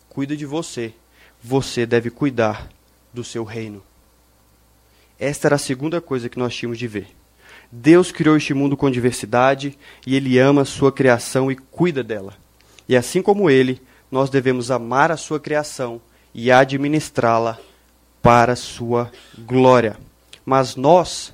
cuida 0.10 0.36
de 0.36 0.46
você, 0.46 0.94
você 1.42 1.86
deve 1.86 2.10
cuidar 2.10 2.70
do 3.14 3.24
seu 3.24 3.44
reino. 3.44 3.84
Esta 5.18 5.48
era 5.48 5.56
a 5.56 5.60
segunda 5.60 6.02
coisa 6.02 6.30
que 6.30 6.40
nós 6.40 6.56
tínhamos 6.56 6.78
de 6.78 6.88
ver. 6.88 7.19
Deus 7.72 8.12
criou 8.12 8.36
este 8.36 8.54
mundo 8.54 8.76
com 8.76 8.90
diversidade 8.90 9.78
e 10.06 10.16
ele 10.16 10.40
ama 10.40 10.64
a 10.64 10.66
sua 10.66 10.92
criação 10.92 11.52
e 11.52 11.56
cuida 11.56 12.04
dela. 12.04 12.34
E 12.88 12.96
assim 12.96 13.22
como 13.22 13.50
ele, 13.50 13.80
nós 14.12 14.30
devemos 14.30 14.72
amar 14.72 15.12
a 15.12 15.18
sua 15.18 15.40
criação 15.40 16.02
e 16.34 16.52
administrá-la 16.52 17.60
para 18.22 18.56
sua 18.56 19.12
glória. 19.38 19.98
Mas 20.44 20.76
nós, 20.76 21.32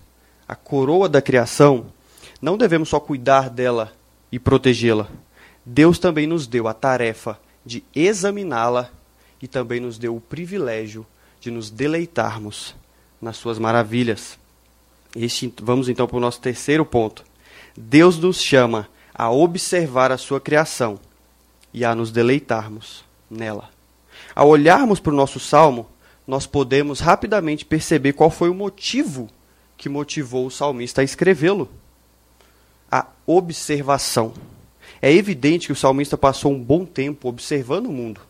a 0.47 0.55
coroa 0.55 1.07
da 1.07 1.21
criação, 1.21 1.85
não 2.41 2.57
devemos 2.57 2.89
só 2.89 2.99
cuidar 2.99 3.49
dela 3.49 3.93
e 4.29 4.37
protegê-la. 4.37 5.07
Deus 5.65 5.97
também 5.97 6.27
nos 6.27 6.45
deu 6.45 6.67
a 6.67 6.73
tarefa 6.73 7.39
de 7.65 7.83
examiná-la 7.95 8.89
e 9.41 9.47
também 9.47 9.79
nos 9.79 9.97
deu 9.97 10.15
o 10.15 10.21
privilégio 10.21 11.05
de 11.39 11.49
nos 11.49 11.69
deleitarmos 11.69 12.75
nas 13.21 13.37
suas 13.37 13.57
maravilhas. 13.57 14.37
Este, 15.15 15.53
vamos 15.61 15.87
então 15.87 16.07
para 16.07 16.17
o 16.17 16.19
nosso 16.19 16.41
terceiro 16.41 16.85
ponto. 16.85 17.23
Deus 17.77 18.17
nos 18.17 18.41
chama 18.41 18.89
a 19.13 19.31
observar 19.31 20.11
a 20.11 20.17
sua 20.17 20.41
criação 20.41 20.99
e 21.73 21.85
a 21.85 21.95
nos 21.95 22.11
deleitarmos 22.11 23.05
nela. 23.29 23.69
Ao 24.33 24.49
olharmos 24.49 24.99
para 24.99 25.13
o 25.13 25.15
nosso 25.15 25.39
salmo, 25.39 25.87
nós 26.27 26.45
podemos 26.45 26.99
rapidamente 26.99 27.63
perceber 27.63 28.13
qual 28.13 28.29
foi 28.29 28.49
o 28.49 28.53
motivo 28.53 29.29
que 29.77 29.87
motivou 29.87 30.45
o 30.45 30.51
salmista 30.51 31.01
a 31.01 31.03
escrevê-lo. 31.03 31.69
A 32.91 33.07
observação. 33.25 34.33
É 35.01 35.11
evidente 35.11 35.67
que 35.67 35.73
o 35.73 35.75
salmista 35.75 36.17
passou 36.17 36.51
um 36.51 36.61
bom 36.61 36.85
tempo 36.85 37.27
observando 37.27 37.87
o 37.87 37.91
mundo, 37.91 38.21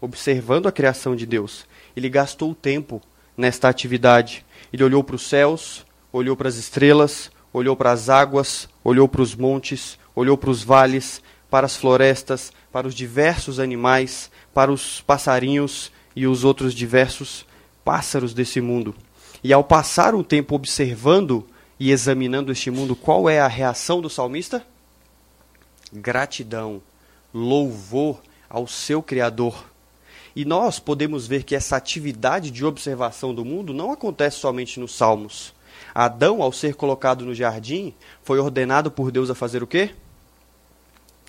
observando 0.00 0.66
a 0.68 0.72
criação 0.72 1.16
de 1.16 1.26
Deus. 1.26 1.66
Ele 1.96 2.08
gastou 2.08 2.54
tempo 2.54 3.00
nesta 3.36 3.68
atividade. 3.68 4.44
Ele 4.72 4.84
olhou 4.84 5.02
para 5.02 5.16
os 5.16 5.26
céus, 5.26 5.84
olhou 6.12 6.36
para 6.36 6.48
as 6.48 6.56
estrelas, 6.56 7.30
olhou 7.52 7.76
para 7.76 7.92
as 7.92 8.08
águas, 8.08 8.68
olhou 8.84 9.08
para 9.08 9.22
os 9.22 9.34
montes, 9.34 9.98
olhou 10.14 10.36
para 10.36 10.50
os 10.50 10.62
vales, 10.62 11.22
para 11.50 11.66
as 11.66 11.76
florestas, 11.76 12.52
para 12.72 12.86
os 12.86 12.94
diversos 12.94 13.58
animais, 13.58 14.30
para 14.54 14.72
os 14.72 15.00
passarinhos 15.00 15.90
e 16.14 16.26
os 16.26 16.44
outros 16.44 16.74
diversos 16.74 17.44
pássaros 17.84 18.32
desse 18.32 18.60
mundo. 18.60 18.94
E 19.42 19.52
ao 19.52 19.64
passar 19.64 20.14
um 20.14 20.22
tempo 20.22 20.54
observando 20.54 21.46
e 21.78 21.90
examinando 21.90 22.52
este 22.52 22.70
mundo, 22.70 22.94
qual 22.94 23.28
é 23.28 23.40
a 23.40 23.48
reação 23.48 24.00
do 24.00 24.10
salmista? 24.10 24.64
Gratidão, 25.92 26.82
louvor 27.32 28.20
ao 28.48 28.66
seu 28.66 29.02
Criador. 29.02 29.64
E 30.36 30.44
nós 30.44 30.78
podemos 30.78 31.26
ver 31.26 31.42
que 31.42 31.56
essa 31.56 31.76
atividade 31.76 32.50
de 32.50 32.64
observação 32.64 33.34
do 33.34 33.44
mundo 33.44 33.74
não 33.74 33.90
acontece 33.90 34.38
somente 34.38 34.78
nos 34.78 34.94
Salmos. 34.94 35.52
Adão, 35.94 36.42
ao 36.42 36.52
ser 36.52 36.74
colocado 36.74 37.24
no 37.24 37.34
jardim, 37.34 37.94
foi 38.22 38.38
ordenado 38.38 38.90
por 38.90 39.10
Deus 39.10 39.30
a 39.30 39.34
fazer 39.34 39.62
o 39.62 39.66
quê? 39.66 39.90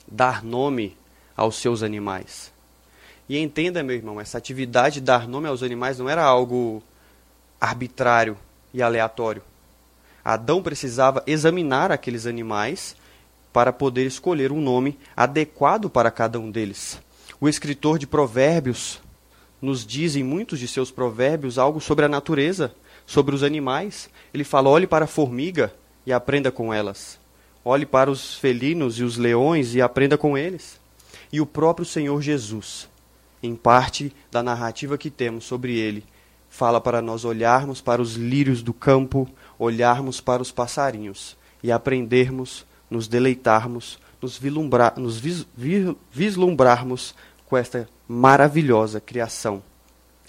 Dar 0.07 0.43
nome 0.43 0.97
aos 1.35 1.55
seus 1.57 1.83
animais. 1.83 2.51
E 3.27 3.37
entenda, 3.37 3.83
meu 3.83 3.95
irmão, 3.95 4.19
essa 4.19 4.37
atividade 4.37 4.95
de 4.95 5.01
dar 5.01 5.27
nome 5.27 5.47
aos 5.47 5.63
animais 5.63 5.97
não 5.97 6.09
era 6.09 6.23
algo 6.23 6.83
arbitrário 7.59 8.37
e 8.73 8.81
aleatório. 8.81 9.41
Adão 10.23 10.61
precisava 10.61 11.23
examinar 11.25 11.91
aqueles 11.91 12.25
animais 12.25 12.95
para 13.53 13.73
poder 13.73 14.05
escolher 14.05 14.51
um 14.51 14.61
nome 14.61 14.97
adequado 15.15 15.89
para 15.89 16.11
cada 16.11 16.39
um 16.39 16.51
deles. 16.51 16.99
O 17.39 17.49
escritor 17.49 17.97
de 17.97 18.05
Provérbios 18.05 19.01
nos 19.61 19.85
diz 19.85 20.15
em 20.15 20.23
muitos 20.23 20.59
de 20.59 20.67
seus 20.67 20.89
provérbios 20.89 21.57
algo 21.57 21.79
sobre 21.79 22.05
a 22.05 22.09
natureza, 22.09 22.73
sobre 23.11 23.35
os 23.35 23.43
animais. 23.43 24.09
Ele 24.33 24.43
fala: 24.43 24.69
olhe 24.69 24.87
para 24.87 25.05
a 25.05 25.07
formiga 25.07 25.73
e 26.05 26.13
aprenda 26.13 26.51
com 26.51 26.73
elas. 26.73 27.19
Olhe 27.63 27.85
para 27.85 28.09
os 28.09 28.35
felinos 28.35 28.97
e 28.97 29.03
os 29.03 29.17
leões 29.17 29.75
e 29.75 29.81
aprenda 29.81 30.17
com 30.17 30.37
eles. 30.37 30.79
E 31.31 31.39
o 31.39 31.45
próprio 31.45 31.85
Senhor 31.85 32.21
Jesus, 32.21 32.89
em 33.43 33.55
parte 33.55 34.13
da 34.31 34.41
narrativa 34.41 34.97
que 34.97 35.11
temos 35.11 35.43
sobre 35.45 35.77
ele, 35.77 36.03
fala 36.49 36.81
para 36.81 37.01
nós 37.01 37.23
olharmos 37.23 37.79
para 37.79 38.01
os 38.01 38.15
lírios 38.15 38.63
do 38.63 38.73
campo, 38.73 39.29
olharmos 39.59 40.19
para 40.19 40.41
os 40.41 40.51
passarinhos 40.51 41.37
e 41.61 41.71
aprendermos, 41.71 42.65
nos 42.89 43.07
deleitarmos, 43.07 43.99
nos, 44.21 44.39
nos 44.97 45.19
vis, 45.19 45.45
vislumbrarmos 46.11 47.13
com 47.45 47.55
esta 47.55 47.87
maravilhosa 48.07 48.99
criação. 48.99 49.61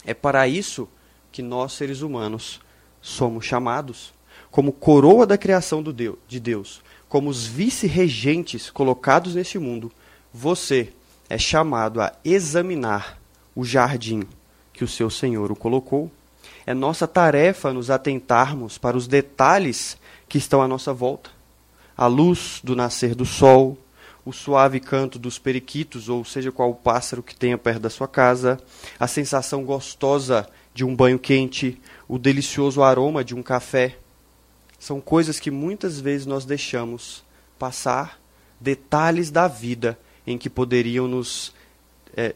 É 0.05 0.13
para 0.13 0.47
isso 0.47 0.89
que 1.33 1.41
nós, 1.43 1.73
seres 1.73 2.03
humanos, 2.03 2.61
somos 3.03 3.45
chamados 3.45 4.15
como 4.51 4.73
coroa 4.73 5.27
da 5.27 5.37
criação 5.37 5.83
de 5.83 6.41
Deus, 6.41 6.83
como 7.09 7.29
os 7.29 7.47
vice-regentes 7.47 8.71
colocados 8.71 9.35
neste 9.35 9.59
mundo. 9.59 9.91
Você 10.33 10.93
é 11.29 11.37
chamado 11.37 12.01
a 12.01 12.13
examinar 12.25 13.19
o 13.55 13.65
jardim 13.65 14.23
que 14.73 14.85
o 14.85 14.89
seu 14.89 15.11
Senhor 15.11 15.51
o 15.51 15.57
colocou. 15.57 16.11
É 16.67 16.73
nossa 16.73 17.09
tarefa 17.09 17.73
nos 17.73 17.91
atentarmos 17.91 18.79
para 18.79 18.97
os 18.97 19.07
detalhes 19.07 19.97
que 20.29 20.39
estão 20.39 20.63
à 20.63 20.69
nossa 20.69 20.93
volta. 20.93 21.31
A 21.97 22.07
luz 22.07 22.61
do 22.63 22.77
nascer 22.77 23.15
do 23.15 23.25
sol, 23.25 23.77
o 24.25 24.33
suave 24.33 24.81
canto 24.81 25.19
dos 25.19 25.39
periquitos, 25.39 26.09
ou 26.09 26.25
seja 26.25 26.53
qual 26.53 26.75
pássaro 26.75 27.23
que 27.23 27.35
tenha 27.35 27.59
perto 27.59 27.81
da 27.81 27.91
sua 27.91 28.07
casa, 28.07 28.59
a 28.99 29.07
sensação 29.07 29.65
gostosa 29.65 30.49
de 30.75 30.85
um 30.85 30.95
banho 30.95 31.19
quente, 31.19 31.81
o 32.09 32.19
delicioso 32.19 32.83
aroma 32.83 33.25
de 33.25 33.35
um 33.35 33.43
café. 33.43 33.99
São 34.79 35.01
coisas 35.01 35.39
que 35.39 35.51
muitas 35.51 36.01
vezes 36.01 36.27
nós 36.27 36.45
deixamos 36.45 37.23
passar, 37.59 38.21
detalhes 38.61 39.31
da 39.31 39.47
vida 39.49 39.99
em 40.27 40.39
que 40.39 40.49
poderiam 40.51 41.07
nos 41.07 41.53
é, 42.17 42.35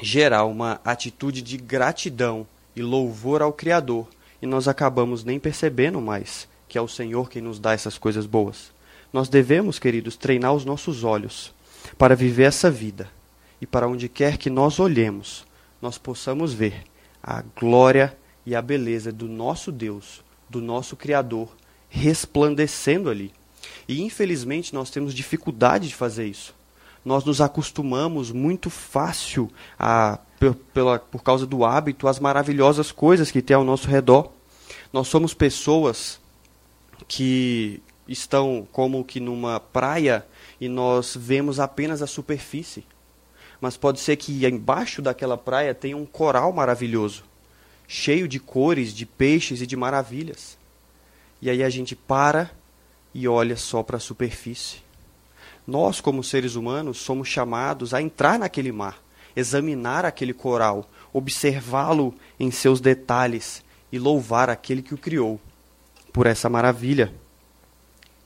gerar 0.00 0.44
uma 0.44 0.80
atitude 0.84 1.42
de 1.42 1.56
gratidão 1.56 2.46
e 2.74 2.82
louvor 2.82 3.42
ao 3.42 3.52
Criador, 3.52 4.06
e 4.40 4.46
nós 4.46 4.68
acabamos 4.68 5.24
nem 5.24 5.38
percebendo 5.38 6.00
mais 6.00 6.48
que 6.70 6.78
é 6.78 6.80
o 6.80 6.88
Senhor 6.88 7.28
quem 7.28 7.42
nos 7.42 7.58
dá 7.58 7.72
essas 7.72 7.98
coisas 7.98 8.24
boas. 8.24 8.70
Nós 9.12 9.28
devemos, 9.28 9.80
queridos, 9.80 10.16
treinar 10.16 10.54
os 10.54 10.64
nossos 10.64 11.02
olhos 11.02 11.52
para 11.98 12.14
viver 12.14 12.44
essa 12.44 12.70
vida 12.70 13.10
e 13.60 13.66
para 13.66 13.88
onde 13.88 14.08
quer 14.08 14.38
que 14.38 14.48
nós 14.48 14.78
olhemos, 14.78 15.44
nós 15.82 15.98
possamos 15.98 16.52
ver 16.54 16.84
a 17.22 17.42
glória 17.58 18.16
e 18.44 18.54
a 18.54 18.62
beleza 18.62 19.12
do 19.12 19.28
nosso 19.28 19.70
Deus, 19.70 20.22
do 20.48 20.60
nosso 20.60 20.96
Criador, 20.96 21.48
resplandecendo 21.88 23.10
ali. 23.10 23.32
E 23.86 24.02
infelizmente 24.02 24.74
nós 24.74 24.90
temos 24.90 25.14
dificuldade 25.14 25.88
de 25.88 25.94
fazer 25.94 26.26
isso. 26.26 26.54
Nós 27.04 27.24
nos 27.24 27.40
acostumamos 27.40 28.30
muito 28.30 28.68
fácil 28.68 29.50
a, 29.78 30.18
por, 30.38 30.54
pela, 30.54 30.98
por 30.98 31.22
causa 31.22 31.46
do 31.46 31.64
hábito, 31.64 32.06
às 32.06 32.18
maravilhosas 32.18 32.92
coisas 32.92 33.30
que 33.30 33.42
tem 33.42 33.56
ao 33.56 33.64
nosso 33.64 33.88
redor. 33.88 34.30
Nós 34.92 35.08
somos 35.08 35.32
pessoas 35.32 36.20
que 37.08 37.82
estão 38.06 38.66
como 38.72 39.04
que 39.04 39.20
numa 39.20 39.58
praia 39.60 40.26
e 40.60 40.68
nós 40.68 41.16
vemos 41.16 41.58
apenas 41.58 42.02
a 42.02 42.06
superfície. 42.06 42.84
Mas 43.60 43.76
pode 43.76 44.00
ser 44.00 44.16
que 44.16 44.46
embaixo 44.46 45.02
daquela 45.02 45.36
praia 45.36 45.74
tenha 45.74 45.96
um 45.96 46.06
coral 46.06 46.52
maravilhoso, 46.52 47.24
cheio 47.86 48.26
de 48.26 48.40
cores, 48.40 48.94
de 48.94 49.04
peixes 49.04 49.60
e 49.60 49.66
de 49.66 49.76
maravilhas. 49.76 50.56
E 51.42 51.50
aí 51.50 51.62
a 51.62 51.70
gente 51.70 51.94
para 51.94 52.50
e 53.12 53.26
olha 53.28 53.56
só 53.56 53.82
para 53.82 53.96
a 53.96 54.00
superfície. 54.00 54.78
Nós, 55.66 56.00
como 56.00 56.24
seres 56.24 56.54
humanos, 56.54 56.98
somos 56.98 57.28
chamados 57.28 57.92
a 57.92 58.00
entrar 58.00 58.38
naquele 58.38 58.72
mar, 58.72 58.98
examinar 59.36 60.04
aquele 60.04 60.32
coral, 60.32 60.88
observá-lo 61.12 62.14
em 62.38 62.50
seus 62.50 62.80
detalhes 62.80 63.62
e 63.92 63.98
louvar 63.98 64.48
aquele 64.48 64.82
que 64.82 64.94
o 64.94 64.98
criou 64.98 65.40
por 66.12 66.26
essa 66.26 66.48
maravilha. 66.48 67.12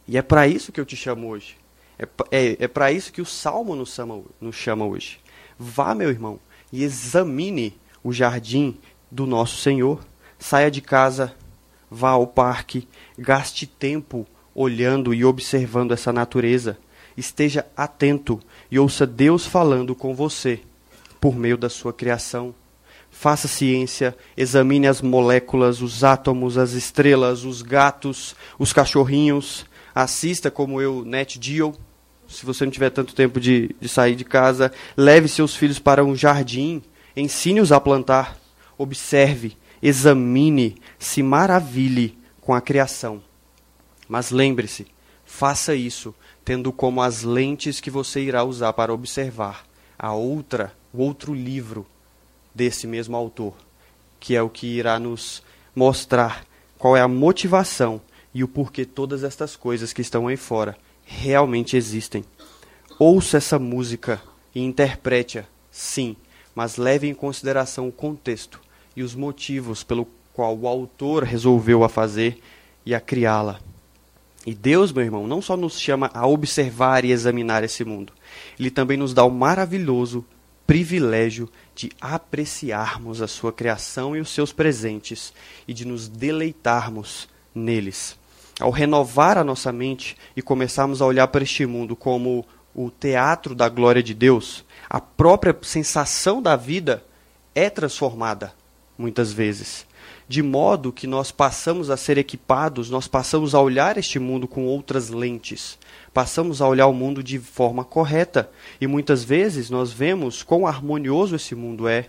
E 0.06 0.16
é 0.16 0.22
para 0.22 0.46
isso 0.46 0.72
que 0.72 0.80
eu 0.80 0.86
te 0.86 0.96
chamo 0.96 1.28
hoje. 1.28 1.56
É, 1.98 2.08
é, 2.30 2.64
é 2.64 2.68
para 2.68 2.92
isso 2.92 3.12
que 3.12 3.22
o 3.22 3.26
Salmo 3.26 3.74
nos 3.74 3.94
chama, 3.94 4.22
nos 4.40 4.56
chama 4.56 4.84
hoje. 4.84 5.20
Vá, 5.66 5.94
meu 5.94 6.10
irmão, 6.10 6.38
e 6.70 6.84
examine 6.84 7.74
o 8.02 8.12
jardim 8.12 8.76
do 9.10 9.26
nosso 9.26 9.56
Senhor. 9.56 10.04
Saia 10.38 10.70
de 10.70 10.82
casa, 10.82 11.34
vá 11.90 12.10
ao 12.10 12.26
parque, 12.26 12.86
gaste 13.16 13.66
tempo 13.66 14.26
olhando 14.54 15.14
e 15.14 15.24
observando 15.24 15.92
essa 15.92 16.12
natureza. 16.12 16.76
Esteja 17.16 17.64
atento 17.74 18.38
e 18.70 18.78
ouça 18.78 19.06
Deus 19.06 19.46
falando 19.46 19.94
com 19.94 20.14
você 20.14 20.60
por 21.18 21.34
meio 21.34 21.56
da 21.56 21.70
sua 21.70 21.94
criação. 21.94 22.54
Faça 23.10 23.48
ciência, 23.48 24.14
examine 24.36 24.86
as 24.86 25.00
moléculas, 25.00 25.80
os 25.80 26.04
átomos, 26.04 26.58
as 26.58 26.72
estrelas, 26.72 27.42
os 27.42 27.62
gatos, 27.62 28.36
os 28.58 28.70
cachorrinhos, 28.70 29.64
assista 29.94 30.50
como 30.50 30.82
eu, 30.82 31.06
Net 31.06 31.38
Geo, 31.40 31.74
se 32.28 32.44
você 32.44 32.64
não 32.64 32.72
tiver 32.72 32.90
tanto 32.90 33.14
tempo 33.14 33.40
de, 33.40 33.74
de 33.80 33.88
sair 33.88 34.14
de 34.14 34.24
casa, 34.24 34.72
leve 34.96 35.28
seus 35.28 35.54
filhos 35.54 35.78
para 35.78 36.04
um 36.04 36.16
jardim, 36.16 36.82
ensine-os 37.16 37.72
a 37.72 37.80
plantar, 37.80 38.38
observe, 38.76 39.56
examine, 39.82 40.76
se 40.98 41.22
maravilhe 41.22 42.18
com 42.40 42.54
a 42.54 42.60
criação. 42.60 43.22
Mas 44.08 44.30
lembre-se, 44.30 44.86
faça 45.24 45.74
isso 45.74 46.14
tendo 46.44 46.72
como 46.72 47.00
as 47.00 47.22
lentes 47.22 47.80
que 47.80 47.90
você 47.90 48.20
irá 48.20 48.44
usar 48.44 48.72
para 48.72 48.92
observar 48.92 49.64
a 49.98 50.12
outra, 50.12 50.72
o 50.92 51.02
outro 51.02 51.32
livro 51.32 51.86
desse 52.54 52.86
mesmo 52.86 53.16
autor, 53.16 53.54
que 54.20 54.36
é 54.36 54.42
o 54.42 54.50
que 54.50 54.66
irá 54.66 54.98
nos 54.98 55.42
mostrar 55.74 56.44
qual 56.78 56.96
é 56.96 57.00
a 57.00 57.08
motivação 57.08 58.00
e 58.34 58.44
o 58.44 58.48
porquê 58.48 58.84
todas 58.84 59.24
estas 59.24 59.56
coisas 59.56 59.92
que 59.92 60.02
estão 60.02 60.28
aí 60.28 60.36
fora 60.36 60.76
realmente 61.04 61.76
existem. 61.76 62.24
Ouça 62.98 63.38
essa 63.38 63.58
música 63.58 64.22
e 64.54 64.60
interprete-a, 64.60 65.44
sim, 65.70 66.16
mas 66.54 66.76
leve 66.76 67.08
em 67.08 67.14
consideração 67.14 67.88
o 67.88 67.92
contexto 67.92 68.60
e 68.96 69.02
os 69.02 69.14
motivos 69.14 69.82
pelo 69.82 70.06
qual 70.32 70.56
o 70.56 70.68
autor 70.68 71.24
resolveu 71.24 71.84
a 71.84 71.88
fazer 71.88 72.38
e 72.86 72.94
a 72.94 73.00
criá-la. 73.00 73.60
E 74.46 74.54
Deus, 74.54 74.92
meu 74.92 75.02
irmão, 75.02 75.26
não 75.26 75.40
só 75.40 75.56
nos 75.56 75.80
chama 75.80 76.10
a 76.12 76.26
observar 76.26 77.04
e 77.04 77.10
examinar 77.10 77.64
esse 77.64 77.84
mundo, 77.84 78.12
ele 78.58 78.70
também 78.70 78.96
nos 78.96 79.14
dá 79.14 79.24
o 79.24 79.30
maravilhoso 79.30 80.24
privilégio 80.66 81.48
de 81.74 81.90
apreciarmos 82.00 83.22
a 83.22 83.28
sua 83.28 83.52
criação 83.52 84.16
e 84.16 84.20
os 84.20 84.30
seus 84.30 84.52
presentes 84.52 85.32
e 85.66 85.72
de 85.72 85.84
nos 85.84 86.08
deleitarmos 86.08 87.28
neles. 87.54 88.16
Ao 88.60 88.70
renovar 88.70 89.36
a 89.36 89.44
nossa 89.44 89.72
mente 89.72 90.16
e 90.36 90.42
começarmos 90.42 91.02
a 91.02 91.06
olhar 91.06 91.28
para 91.28 91.42
este 91.42 91.66
mundo 91.66 91.96
como 91.96 92.44
o 92.74 92.90
teatro 92.90 93.54
da 93.54 93.68
glória 93.68 94.02
de 94.02 94.14
Deus, 94.14 94.64
a 94.88 95.00
própria 95.00 95.56
sensação 95.62 96.40
da 96.40 96.56
vida 96.56 97.04
é 97.54 97.68
transformada 97.70 98.52
muitas 98.96 99.32
vezes 99.32 99.86
de 100.26 100.42
modo 100.42 100.92
que 100.92 101.06
nós 101.06 101.30
passamos 101.30 101.90
a 101.90 101.96
ser 101.96 102.18
equipados, 102.18 102.88
nós 102.90 103.06
passamos 103.06 103.54
a 103.54 103.60
olhar 103.60 103.98
este 103.98 104.18
mundo 104.18 104.48
com 104.48 104.66
outras 104.66 105.10
lentes, 105.10 105.78
passamos 106.12 106.62
a 106.62 106.68
olhar 106.68 106.86
o 106.86 106.94
mundo 106.94 107.22
de 107.22 107.38
forma 107.38 107.84
correta, 107.84 108.50
e 108.80 108.86
muitas 108.86 109.22
vezes 109.22 109.68
nós 109.68 109.92
vemos 109.92 110.42
quão 110.42 110.66
harmonioso 110.66 111.36
esse 111.36 111.54
mundo 111.54 111.86
é. 111.86 112.08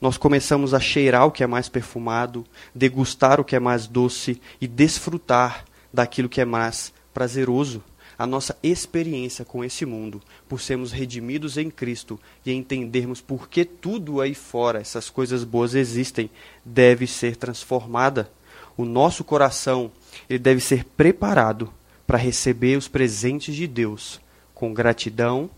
Nós 0.00 0.16
começamos 0.16 0.72
a 0.72 0.80
cheirar 0.80 1.26
o 1.26 1.30
que 1.30 1.44
é 1.44 1.46
mais 1.46 1.68
perfumado, 1.68 2.46
degustar 2.74 3.40
o 3.40 3.44
que 3.44 3.54
é 3.54 3.60
mais 3.60 3.86
doce 3.86 4.40
e 4.60 4.66
desfrutar 4.66 5.64
daquilo 5.92 6.28
que 6.28 6.40
é 6.40 6.44
mais 6.44 6.92
prazeroso 7.12 7.82
a 8.20 8.26
nossa 8.26 8.54
experiência 8.62 9.46
com 9.46 9.64
esse 9.64 9.86
mundo, 9.86 10.20
por 10.46 10.60
sermos 10.60 10.92
redimidos 10.92 11.56
em 11.56 11.70
Cristo 11.70 12.20
e 12.44 12.52
entendermos 12.52 13.22
por 13.22 13.48
que 13.48 13.64
tudo 13.64 14.20
aí 14.20 14.34
fora, 14.34 14.78
essas 14.78 15.08
coisas 15.08 15.42
boas 15.42 15.74
existem, 15.74 16.28
deve 16.62 17.06
ser 17.06 17.34
transformada. 17.36 18.30
O 18.76 18.84
nosso 18.84 19.24
coração, 19.24 19.90
ele 20.28 20.38
deve 20.38 20.60
ser 20.60 20.84
preparado 20.84 21.72
para 22.06 22.18
receber 22.18 22.76
os 22.76 22.88
presentes 22.88 23.56
de 23.56 23.66
Deus 23.66 24.20
com 24.54 24.74
gratidão 24.74 25.48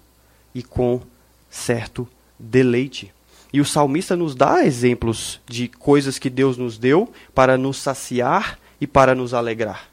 e 0.54 0.62
com 0.62 1.00
certo 1.50 2.06
deleite. 2.38 3.12
E 3.52 3.60
o 3.60 3.64
salmista 3.64 4.16
nos 4.16 4.34
dá 4.34 4.64
exemplos 4.64 5.40
de 5.46 5.68
coisas 5.68 6.18
que 6.18 6.30
Deus 6.30 6.56
nos 6.56 6.78
deu 6.78 7.12
para 7.34 7.58
nos 7.58 7.76
saciar 7.76 8.58
e 8.80 8.86
para 8.86 9.14
nos 9.14 9.34
alegrar. 9.34 9.88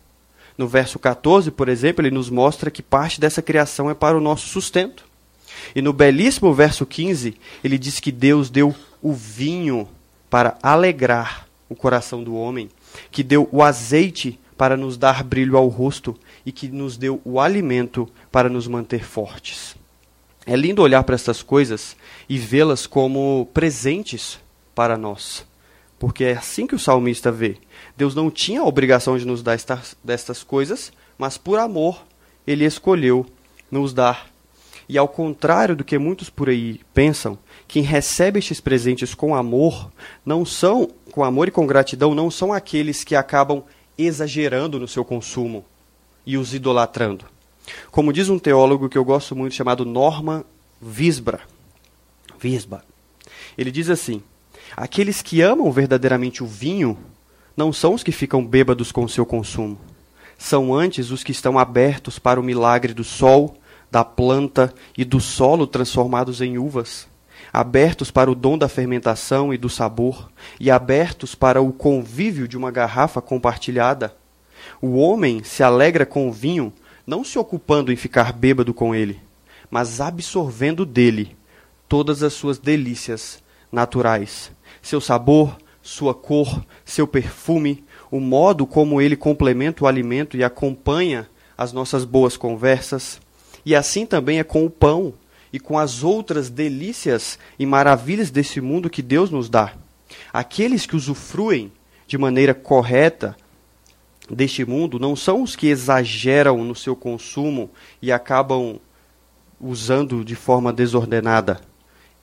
No 0.57 0.67
verso 0.67 0.97
14, 0.97 1.51
por 1.51 1.69
exemplo, 1.69 2.05
ele 2.05 2.13
nos 2.13 2.29
mostra 2.29 2.71
que 2.71 2.81
parte 2.81 3.19
dessa 3.19 3.41
criação 3.41 3.89
é 3.89 3.93
para 3.93 4.17
o 4.17 4.21
nosso 4.21 4.47
sustento. 4.47 5.05
E 5.75 5.81
no 5.81 5.93
belíssimo 5.93 6.53
verso 6.53 6.85
15, 6.85 7.35
ele 7.63 7.77
diz 7.77 7.99
que 7.99 8.11
Deus 8.11 8.49
deu 8.49 8.73
o 9.01 9.13
vinho 9.13 9.87
para 10.29 10.57
alegrar 10.61 11.47
o 11.67 11.75
coração 11.75 12.23
do 12.23 12.35
homem, 12.35 12.69
que 13.11 13.23
deu 13.23 13.47
o 13.51 13.61
azeite 13.61 14.39
para 14.57 14.75
nos 14.75 14.97
dar 14.97 15.23
brilho 15.23 15.55
ao 15.55 15.67
rosto 15.67 16.17
e 16.45 16.51
que 16.51 16.67
nos 16.67 16.97
deu 16.97 17.21
o 17.23 17.39
alimento 17.39 18.09
para 18.31 18.49
nos 18.49 18.67
manter 18.67 19.03
fortes. 19.05 19.75
É 20.45 20.55
lindo 20.55 20.81
olhar 20.81 21.03
para 21.03 21.15
essas 21.15 21.43
coisas 21.43 21.95
e 22.29 22.37
vê-las 22.37 22.85
como 22.85 23.49
presentes 23.53 24.39
para 24.75 24.95
nós, 24.95 25.45
porque 25.97 26.23
é 26.23 26.33
assim 26.33 26.67
que 26.67 26.75
o 26.75 26.79
salmista 26.79 27.31
vê. 27.31 27.57
Deus 27.97 28.13
não 28.13 28.29
tinha 28.29 28.61
a 28.61 28.65
obrigação 28.65 29.17
de 29.17 29.25
nos 29.25 29.41
dar 29.41 29.55
estas, 29.55 29.97
destas 30.03 30.43
coisas, 30.43 30.93
mas 31.17 31.37
por 31.37 31.57
amor 31.57 32.05
ele 32.45 32.63
escolheu 32.63 33.25
nos 33.71 33.93
dar. 33.93 34.29
E 34.87 34.97
ao 34.97 35.07
contrário 35.07 35.75
do 35.75 35.83
que 35.83 35.97
muitos 35.97 36.29
por 36.29 36.49
aí 36.49 36.81
pensam, 36.93 37.37
quem 37.67 37.83
recebe 37.83 38.39
estes 38.39 38.59
presentes 38.59 39.13
com 39.13 39.35
amor, 39.35 39.91
não 40.25 40.45
são, 40.45 40.89
com 41.11 41.23
amor 41.23 41.47
e 41.47 41.51
com 41.51 41.67
gratidão, 41.67 42.15
não 42.15 42.31
são 42.31 42.53
aqueles 42.53 43.03
que 43.03 43.15
acabam 43.15 43.63
exagerando 43.97 44.79
no 44.79 44.87
seu 44.87 45.03
consumo 45.03 45.65
e 46.25 46.37
os 46.37 46.53
idolatrando. 46.53 47.25
Como 47.91 48.13
diz 48.13 48.29
um 48.29 48.39
teólogo 48.39 48.89
que 48.89 48.97
eu 48.97 49.05
gosto 49.05 49.35
muito 49.35 49.53
chamado 49.53 49.85
Norman 49.85 50.43
Visbra, 50.81 51.41
Visba. 52.39 52.83
Ele 53.57 53.71
diz 53.71 53.89
assim: 53.89 54.23
Aqueles 54.75 55.21
que 55.21 55.41
amam 55.41 55.71
verdadeiramente 55.71 56.43
o 56.43 56.47
vinho 56.47 56.97
não 57.55 57.73
são 57.73 57.93
os 57.93 58.03
que 58.03 58.11
ficam 58.11 58.45
bêbados 58.45 58.91
com 58.91 59.03
o 59.03 59.09
seu 59.09 59.25
consumo. 59.25 59.77
São 60.37 60.73
antes 60.73 61.11
os 61.11 61.23
que 61.23 61.33
estão 61.33 61.59
abertos 61.59 62.17
para 62.17 62.39
o 62.39 62.43
milagre 62.43 62.93
do 62.93 63.03
sol, 63.03 63.57
da 63.91 64.05
planta 64.05 64.73
e 64.97 65.03
do 65.03 65.19
solo 65.19 65.67
transformados 65.67 66.39
em 66.39 66.57
uvas, 66.57 67.07
abertos 67.51 68.09
para 68.11 68.31
o 68.31 68.35
dom 68.35 68.57
da 68.57 68.69
fermentação 68.69 69.53
e 69.53 69.57
do 69.57 69.67
sabor, 69.67 70.31
e 70.59 70.71
abertos 70.71 71.35
para 71.35 71.61
o 71.61 71.73
convívio 71.73 72.47
de 72.47 72.55
uma 72.55 72.71
garrafa 72.71 73.21
compartilhada. 73.21 74.15
O 74.81 74.95
homem 74.95 75.43
se 75.43 75.63
alegra 75.63 76.05
com 76.05 76.29
o 76.29 76.31
vinho, 76.31 76.71
não 77.05 77.23
se 77.23 77.37
ocupando 77.37 77.91
em 77.91 77.97
ficar 77.97 78.31
bêbado 78.31 78.73
com 78.73 78.95
ele, 78.95 79.19
mas 79.69 79.99
absorvendo 79.99 80.85
dele 80.85 81.35
todas 81.89 82.21
as 82.21 82.33
suas 82.33 82.59
delícias 82.59 83.41
naturais, 83.71 84.51
seu 84.81 85.01
sabor, 85.01 85.57
sua 85.81 86.13
cor, 86.13 86.63
seu 86.85 87.07
perfume, 87.07 87.83
o 88.11 88.19
modo 88.19 88.67
como 88.67 89.01
ele 89.01 89.15
complementa 89.15 89.83
o 89.83 89.87
alimento 89.87 90.37
e 90.37 90.43
acompanha 90.43 91.27
as 91.57 91.73
nossas 91.73 92.05
boas 92.05 92.37
conversas. 92.37 93.19
E 93.65 93.75
assim 93.75 94.05
também 94.05 94.39
é 94.39 94.43
com 94.43 94.65
o 94.65 94.69
pão 94.69 95.13
e 95.51 95.59
com 95.59 95.79
as 95.79 96.03
outras 96.03 96.49
delícias 96.49 97.39
e 97.57 97.65
maravilhas 97.65 98.29
desse 98.29 98.61
mundo 98.61 98.89
que 98.89 99.01
Deus 99.01 99.31
nos 99.31 99.49
dá. 99.49 99.73
Aqueles 100.31 100.85
que 100.85 100.95
usufruem 100.95 101.71
de 102.07 102.17
maneira 102.17 102.53
correta 102.53 103.35
deste 104.29 104.63
mundo 104.63 104.99
não 104.99 105.15
são 105.15 105.41
os 105.41 105.55
que 105.55 105.67
exageram 105.67 106.63
no 106.63 106.75
seu 106.75 106.95
consumo 106.95 107.71
e 107.99 108.11
acabam 108.11 108.79
usando 109.59 110.23
de 110.23 110.35
forma 110.35 110.71
desordenada. 110.71 111.68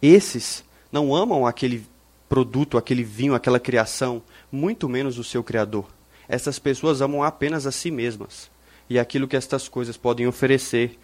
Esses 0.06 0.62
não 0.92 1.12
amam 1.12 1.44
aquele 1.44 1.84
produto, 2.28 2.78
aquele 2.78 3.02
vinho, 3.02 3.34
aquela 3.34 3.58
criação, 3.58 4.22
muito 4.52 4.88
menos 4.88 5.18
o 5.18 5.24
seu 5.24 5.42
Criador. 5.42 5.84
Essas 6.28 6.60
pessoas 6.60 7.00
amam 7.00 7.24
apenas 7.24 7.66
a 7.66 7.72
si 7.72 7.90
mesmas 7.90 8.48
e 8.88 9.00
aquilo 9.00 9.26
que 9.26 9.36
estas 9.36 9.68
coisas 9.68 9.96
podem 9.96 10.28
oferecer 10.28 10.96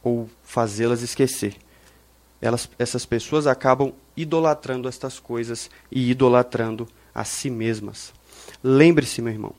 ou 0.00 0.30
fazê-las 0.44 1.02
esquecer. 1.02 1.56
Elas, 2.40 2.70
essas 2.78 3.04
pessoas 3.04 3.48
acabam 3.48 3.92
idolatrando 4.16 4.88
estas 4.88 5.18
coisas 5.18 5.68
e 5.90 6.08
idolatrando 6.08 6.86
a 7.12 7.24
si 7.24 7.50
mesmas. 7.50 8.12
Lembre-se, 8.62 9.20
meu 9.20 9.32
irmão, 9.32 9.54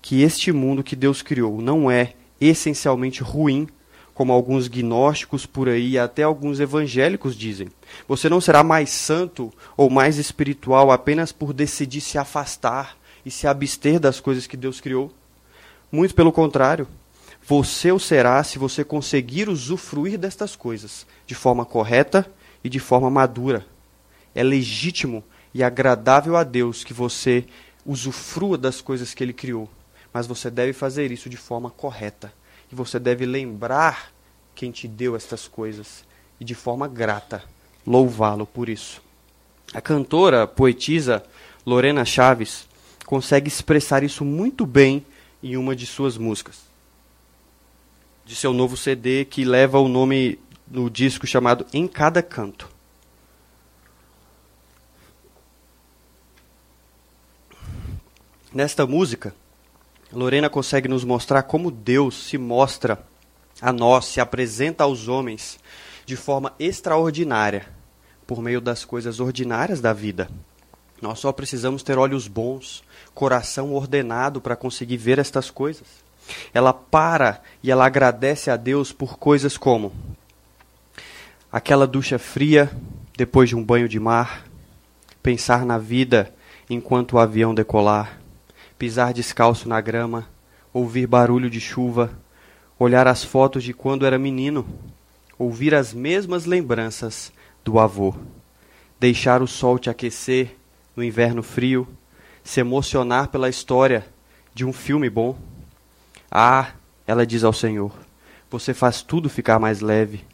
que 0.00 0.22
este 0.22 0.52
mundo 0.52 0.84
que 0.84 0.94
Deus 0.94 1.20
criou 1.20 1.60
não 1.60 1.90
é 1.90 2.14
essencialmente 2.40 3.24
ruim 3.24 3.66
como 4.14 4.32
alguns 4.32 4.68
gnósticos 4.68 5.44
por 5.44 5.68
aí 5.68 5.90
e 5.90 5.98
até 5.98 6.22
alguns 6.22 6.60
evangélicos 6.60 7.36
dizem. 7.36 7.68
Você 8.06 8.28
não 8.28 8.40
será 8.40 8.62
mais 8.62 8.90
santo 8.90 9.52
ou 9.76 9.90
mais 9.90 10.18
espiritual 10.18 10.92
apenas 10.92 11.32
por 11.32 11.52
decidir 11.52 12.00
se 12.00 12.16
afastar 12.16 12.96
e 13.26 13.30
se 13.30 13.46
abster 13.46 13.98
das 13.98 14.20
coisas 14.20 14.46
que 14.46 14.56
Deus 14.56 14.80
criou. 14.80 15.12
Muito 15.90 16.14
pelo 16.14 16.32
contrário, 16.32 16.86
você 17.46 17.90
o 17.90 17.98
será 17.98 18.42
se 18.44 18.58
você 18.58 18.84
conseguir 18.84 19.48
usufruir 19.48 20.16
destas 20.16 20.54
coisas 20.54 21.04
de 21.26 21.34
forma 21.34 21.64
correta 21.64 22.30
e 22.62 22.68
de 22.68 22.78
forma 22.78 23.10
madura. 23.10 23.66
É 24.32 24.42
legítimo 24.42 25.24
e 25.52 25.62
agradável 25.62 26.36
a 26.36 26.44
Deus 26.44 26.84
que 26.84 26.94
você 26.94 27.44
usufrua 27.84 28.56
das 28.56 28.80
coisas 28.80 29.12
que 29.12 29.22
Ele 29.22 29.32
criou, 29.32 29.68
mas 30.12 30.26
você 30.26 30.50
deve 30.50 30.72
fazer 30.72 31.10
isso 31.10 31.28
de 31.28 31.36
forma 31.36 31.68
correta 31.68 32.32
que 32.68 32.74
você 32.74 32.98
deve 32.98 33.26
lembrar 33.26 34.12
quem 34.54 34.70
te 34.70 34.86
deu 34.86 35.16
estas 35.16 35.48
coisas 35.48 36.04
e 36.38 36.44
de 36.44 36.54
forma 36.54 36.88
grata 36.88 37.42
louvá-lo 37.86 38.46
por 38.46 38.68
isso. 38.68 39.02
A 39.72 39.80
cantora, 39.80 40.46
poetisa 40.46 41.24
Lorena 41.66 42.04
Chaves 42.04 42.66
consegue 43.06 43.48
expressar 43.48 44.02
isso 44.02 44.24
muito 44.24 44.64
bem 44.66 45.04
em 45.42 45.56
uma 45.56 45.74
de 45.74 45.86
suas 45.86 46.16
músicas. 46.16 46.62
De 48.24 48.34
seu 48.34 48.52
novo 48.52 48.76
CD 48.76 49.24
que 49.24 49.44
leva 49.44 49.78
o 49.78 49.88
nome 49.88 50.38
no 50.66 50.88
disco 50.88 51.26
chamado 51.26 51.66
Em 51.72 51.86
Cada 51.86 52.22
Canto. 52.22 52.68
Nesta 58.52 58.86
música, 58.86 59.34
Lorena 60.14 60.48
consegue 60.48 60.88
nos 60.88 61.04
mostrar 61.04 61.42
como 61.42 61.70
Deus 61.70 62.28
se 62.28 62.38
mostra 62.38 63.04
a 63.60 63.72
nós, 63.72 64.06
se 64.06 64.20
apresenta 64.20 64.84
aos 64.84 65.08
homens 65.08 65.58
de 66.06 66.16
forma 66.16 66.52
extraordinária, 66.58 67.66
por 68.26 68.40
meio 68.40 68.60
das 68.60 68.84
coisas 68.84 69.20
ordinárias 69.20 69.80
da 69.80 69.92
vida. 69.92 70.28
Nós 71.02 71.18
só 71.18 71.32
precisamos 71.32 71.82
ter 71.82 71.98
olhos 71.98 72.28
bons, 72.28 72.82
coração 73.14 73.74
ordenado 73.74 74.40
para 74.40 74.56
conseguir 74.56 74.96
ver 74.96 75.18
estas 75.18 75.50
coisas. 75.50 75.86
Ela 76.54 76.72
para 76.72 77.42
e 77.62 77.70
ela 77.70 77.84
agradece 77.84 78.50
a 78.50 78.56
Deus 78.56 78.92
por 78.92 79.18
coisas 79.18 79.58
como 79.58 79.92
aquela 81.52 81.86
ducha 81.86 82.18
fria 82.18 82.70
depois 83.16 83.48
de 83.48 83.56
um 83.56 83.62
banho 83.62 83.88
de 83.88 84.00
mar, 84.00 84.44
pensar 85.22 85.64
na 85.64 85.78
vida 85.78 86.34
enquanto 86.68 87.12
o 87.12 87.18
avião 87.18 87.54
decolar, 87.54 88.18
pisar 88.78 89.12
descalço 89.12 89.68
na 89.68 89.80
grama, 89.80 90.26
ouvir 90.72 91.06
barulho 91.06 91.48
de 91.48 91.60
chuva, 91.60 92.10
olhar 92.78 93.06
as 93.06 93.22
fotos 93.22 93.62
de 93.62 93.72
quando 93.72 94.04
era 94.04 94.18
menino, 94.18 94.66
ouvir 95.38 95.74
as 95.74 95.92
mesmas 95.92 96.44
lembranças 96.44 97.32
do 97.64 97.78
avô. 97.78 98.14
Deixar 98.98 99.42
o 99.42 99.46
sol 99.46 99.78
te 99.78 99.90
aquecer 99.90 100.56
no 100.96 101.02
inverno 101.02 101.42
frio, 101.42 101.86
se 102.42 102.60
emocionar 102.60 103.28
pela 103.28 103.48
história 103.48 104.06
de 104.54 104.64
um 104.64 104.72
filme 104.72 105.10
bom. 105.10 105.36
Ah, 106.30 106.72
ela 107.06 107.26
diz 107.26 107.44
ao 107.44 107.52
Senhor, 107.52 107.92
você 108.50 108.72
faz 108.72 109.02
tudo 109.02 109.28
ficar 109.28 109.58
mais 109.58 109.80
leve. 109.80 110.24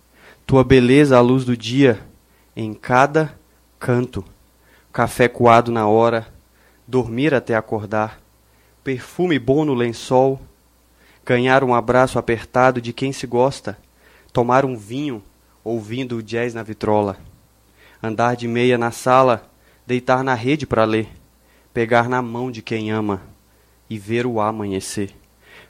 Tua 0.47 0.65
beleza 0.65 1.17
à 1.17 1.21
luz 1.21 1.45
do 1.45 1.57
dia, 1.57 2.01
em 2.57 2.75
cada 2.75 3.35
canto. 3.79 4.25
Café 4.93 5.29
coado 5.29 5.71
na 5.71 5.87
hora, 5.87 6.27
dormir 6.87 7.33
até 7.33 7.55
acordar. 7.55 8.21
Perfume 8.83 9.39
bom 9.39 9.65
no 9.67 9.75
lençol, 9.75 10.41
ganhar 11.23 11.63
um 11.63 11.75
abraço 11.75 12.19
apertado 12.19 12.81
de 12.81 12.95
quem 12.95 13.13
se 13.13 13.27
gosta, 13.27 13.77
tomar 14.33 14.65
um 14.65 14.75
vinho 14.75 15.23
ouvindo 15.63 16.17
o 16.17 16.23
jazz 16.23 16.55
na 16.55 16.63
vitrola, 16.63 17.19
andar 18.03 18.37
de 18.37 18.49
meia 18.49 18.79
na 18.79 18.91
sala, 18.91 19.47
deitar 19.87 20.25
na 20.25 20.33
rede 20.33 20.67
para 20.67 20.85
ler, 20.85 21.09
pegar 21.75 22.09
na 22.09 22.23
mão 22.23 22.51
de 22.51 22.63
quem 22.63 22.91
ama 22.91 23.21
e 23.89 23.99
ver 23.99 24.25
o 24.25 24.41
amanhecer, 24.41 25.15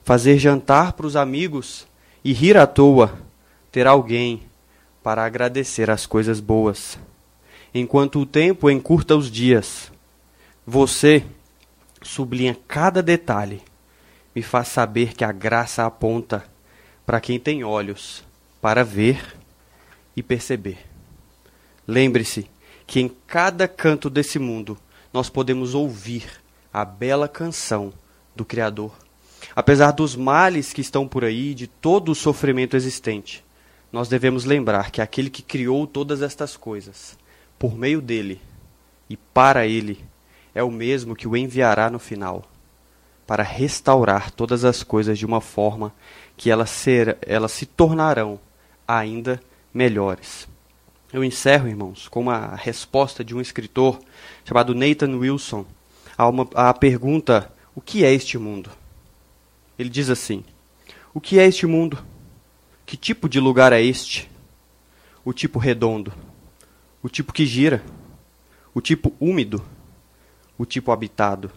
fazer 0.04 0.38
jantar 0.38 0.92
para 0.92 1.06
os 1.06 1.16
amigos 1.16 1.88
e 2.24 2.32
rir 2.32 2.56
à 2.56 2.64
toa, 2.64 3.18
ter 3.72 3.88
alguém 3.88 4.42
para 5.02 5.24
agradecer 5.24 5.90
as 5.90 6.06
coisas 6.06 6.38
boas. 6.38 6.96
Enquanto 7.74 8.20
o 8.20 8.26
tempo 8.26 8.70
encurta 8.70 9.16
os 9.16 9.28
dias, 9.28 9.90
você 10.64 11.24
sublinha 12.02 12.56
cada 12.66 13.02
detalhe 13.02 13.62
me 14.34 14.42
faz 14.42 14.68
saber 14.68 15.14
que 15.14 15.24
a 15.24 15.32
graça 15.32 15.84
aponta 15.84 16.44
para 17.04 17.20
quem 17.20 17.38
tem 17.38 17.64
olhos 17.64 18.24
para 18.60 18.84
ver 18.84 19.36
e 20.16 20.22
perceber. 20.22 20.78
Lembre-se 21.86 22.48
que 22.86 23.00
em 23.00 23.08
cada 23.26 23.66
canto 23.66 24.08
desse 24.08 24.38
mundo 24.38 24.78
nós 25.12 25.28
podemos 25.28 25.74
ouvir 25.74 26.40
a 26.72 26.84
bela 26.84 27.28
canção 27.28 27.92
do 28.34 28.44
Criador. 28.44 28.92
Apesar 29.56 29.90
dos 29.90 30.14
males 30.14 30.72
que 30.72 30.80
estão 30.80 31.08
por 31.08 31.24
aí, 31.24 31.54
de 31.54 31.66
todo 31.66 32.12
o 32.12 32.14
sofrimento 32.14 32.76
existente, 32.76 33.44
nós 33.92 34.08
devemos 34.08 34.44
lembrar 34.44 34.90
que 34.90 35.00
aquele 35.00 35.30
que 35.30 35.42
criou 35.42 35.86
todas 35.86 36.22
estas 36.22 36.56
coisas, 36.56 37.18
por 37.58 37.76
meio 37.76 38.00
dele 38.00 38.40
e 39.08 39.16
para 39.16 39.66
ele, 39.66 40.04
é 40.54 40.62
o 40.62 40.70
mesmo 40.70 41.16
que 41.16 41.28
o 41.28 41.36
enviará 41.36 41.90
no 41.90 41.98
final 41.98 42.44
para 43.26 43.42
restaurar 43.44 44.30
todas 44.32 44.64
as 44.64 44.82
coisas 44.82 45.18
de 45.18 45.24
uma 45.24 45.40
forma 45.40 45.94
que 46.36 46.50
elas, 46.50 46.70
ser, 46.70 47.16
elas 47.22 47.52
se 47.52 47.64
tornarão 47.64 48.40
ainda 48.88 49.40
melhores. 49.72 50.48
Eu 51.12 51.22
encerro, 51.22 51.68
irmãos, 51.68 52.08
com 52.08 52.20
uma 52.20 52.56
resposta 52.56 53.24
de 53.24 53.34
um 53.34 53.40
escritor 53.40 54.00
chamado 54.44 54.74
Nathan 54.74 55.16
Wilson 55.16 55.64
a, 56.18 56.28
uma, 56.28 56.48
a 56.54 56.74
pergunta: 56.74 57.52
O 57.74 57.80
que 57.80 58.04
é 58.04 58.12
este 58.12 58.36
mundo? 58.36 58.70
Ele 59.78 59.88
diz 59.88 60.10
assim: 60.10 60.44
O 61.14 61.20
que 61.20 61.38
é 61.38 61.46
este 61.46 61.66
mundo? 61.66 61.98
Que 62.84 62.96
tipo 62.96 63.28
de 63.28 63.38
lugar 63.38 63.72
é 63.72 63.80
este? 63.80 64.30
O 65.24 65.32
tipo 65.32 65.58
redondo, 65.58 66.12
o 67.02 67.08
tipo 67.08 67.32
que 67.32 67.46
gira, 67.46 67.82
o 68.74 68.80
tipo 68.80 69.12
úmido, 69.20 69.64
o 70.60 70.66
tipo 70.66 70.92
habitado 70.92 71.50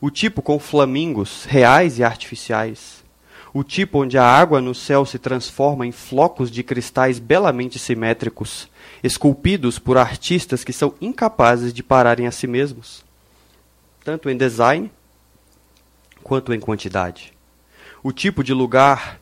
o 0.00 0.10
tipo 0.10 0.42
com 0.42 0.58
flamingos 0.58 1.46
reais 1.46 1.98
e 1.98 2.04
artificiais, 2.04 3.02
o 3.54 3.64
tipo 3.64 4.02
onde 4.02 4.18
a 4.18 4.24
água 4.26 4.60
no 4.60 4.74
céu 4.74 5.06
se 5.06 5.18
transforma 5.18 5.86
em 5.86 5.92
flocos 5.92 6.50
de 6.50 6.62
cristais 6.62 7.18
belamente 7.18 7.78
simétricos, 7.78 8.68
esculpidos 9.02 9.78
por 9.78 9.96
artistas 9.96 10.62
que 10.62 10.74
são 10.74 10.94
incapazes 11.00 11.72
de 11.72 11.82
pararem 11.82 12.26
a 12.26 12.30
si 12.30 12.46
mesmos, 12.46 13.02
tanto 14.04 14.28
em 14.28 14.36
design 14.36 14.92
quanto 16.22 16.52
em 16.52 16.60
quantidade. 16.60 17.32
O 18.02 18.12
tipo 18.12 18.44
de 18.44 18.52
lugar 18.52 19.18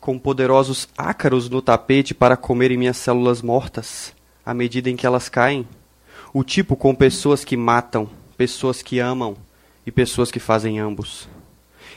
com 0.00 0.18
poderosos 0.18 0.88
ácaros 0.98 1.48
no 1.48 1.62
tapete 1.62 2.14
para 2.14 2.36
comerem 2.36 2.76
minhas 2.76 2.96
células 2.96 3.42
mortas 3.42 4.12
à 4.44 4.52
medida 4.52 4.90
em 4.90 4.96
que 4.96 5.06
elas 5.06 5.28
caem. 5.28 5.68
O 6.38 6.44
tipo 6.44 6.76
com 6.76 6.94
pessoas 6.94 7.44
que 7.44 7.56
matam, 7.56 8.08
pessoas 8.36 8.80
que 8.80 9.00
amam, 9.00 9.36
e 9.84 9.90
pessoas 9.90 10.30
que 10.30 10.38
fazem 10.38 10.78
ambos. 10.78 11.28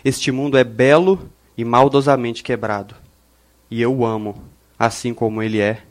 Este 0.03 0.31
mundo 0.31 0.57
é 0.57 0.63
belo 0.63 1.29
e 1.55 1.63
maldosamente 1.63 2.41
quebrado. 2.41 2.95
E 3.69 3.79
eu 3.79 3.95
o 3.95 4.03
amo, 4.03 4.43
assim 4.79 5.13
como 5.13 5.43
ele 5.43 5.59
é, 5.59 5.83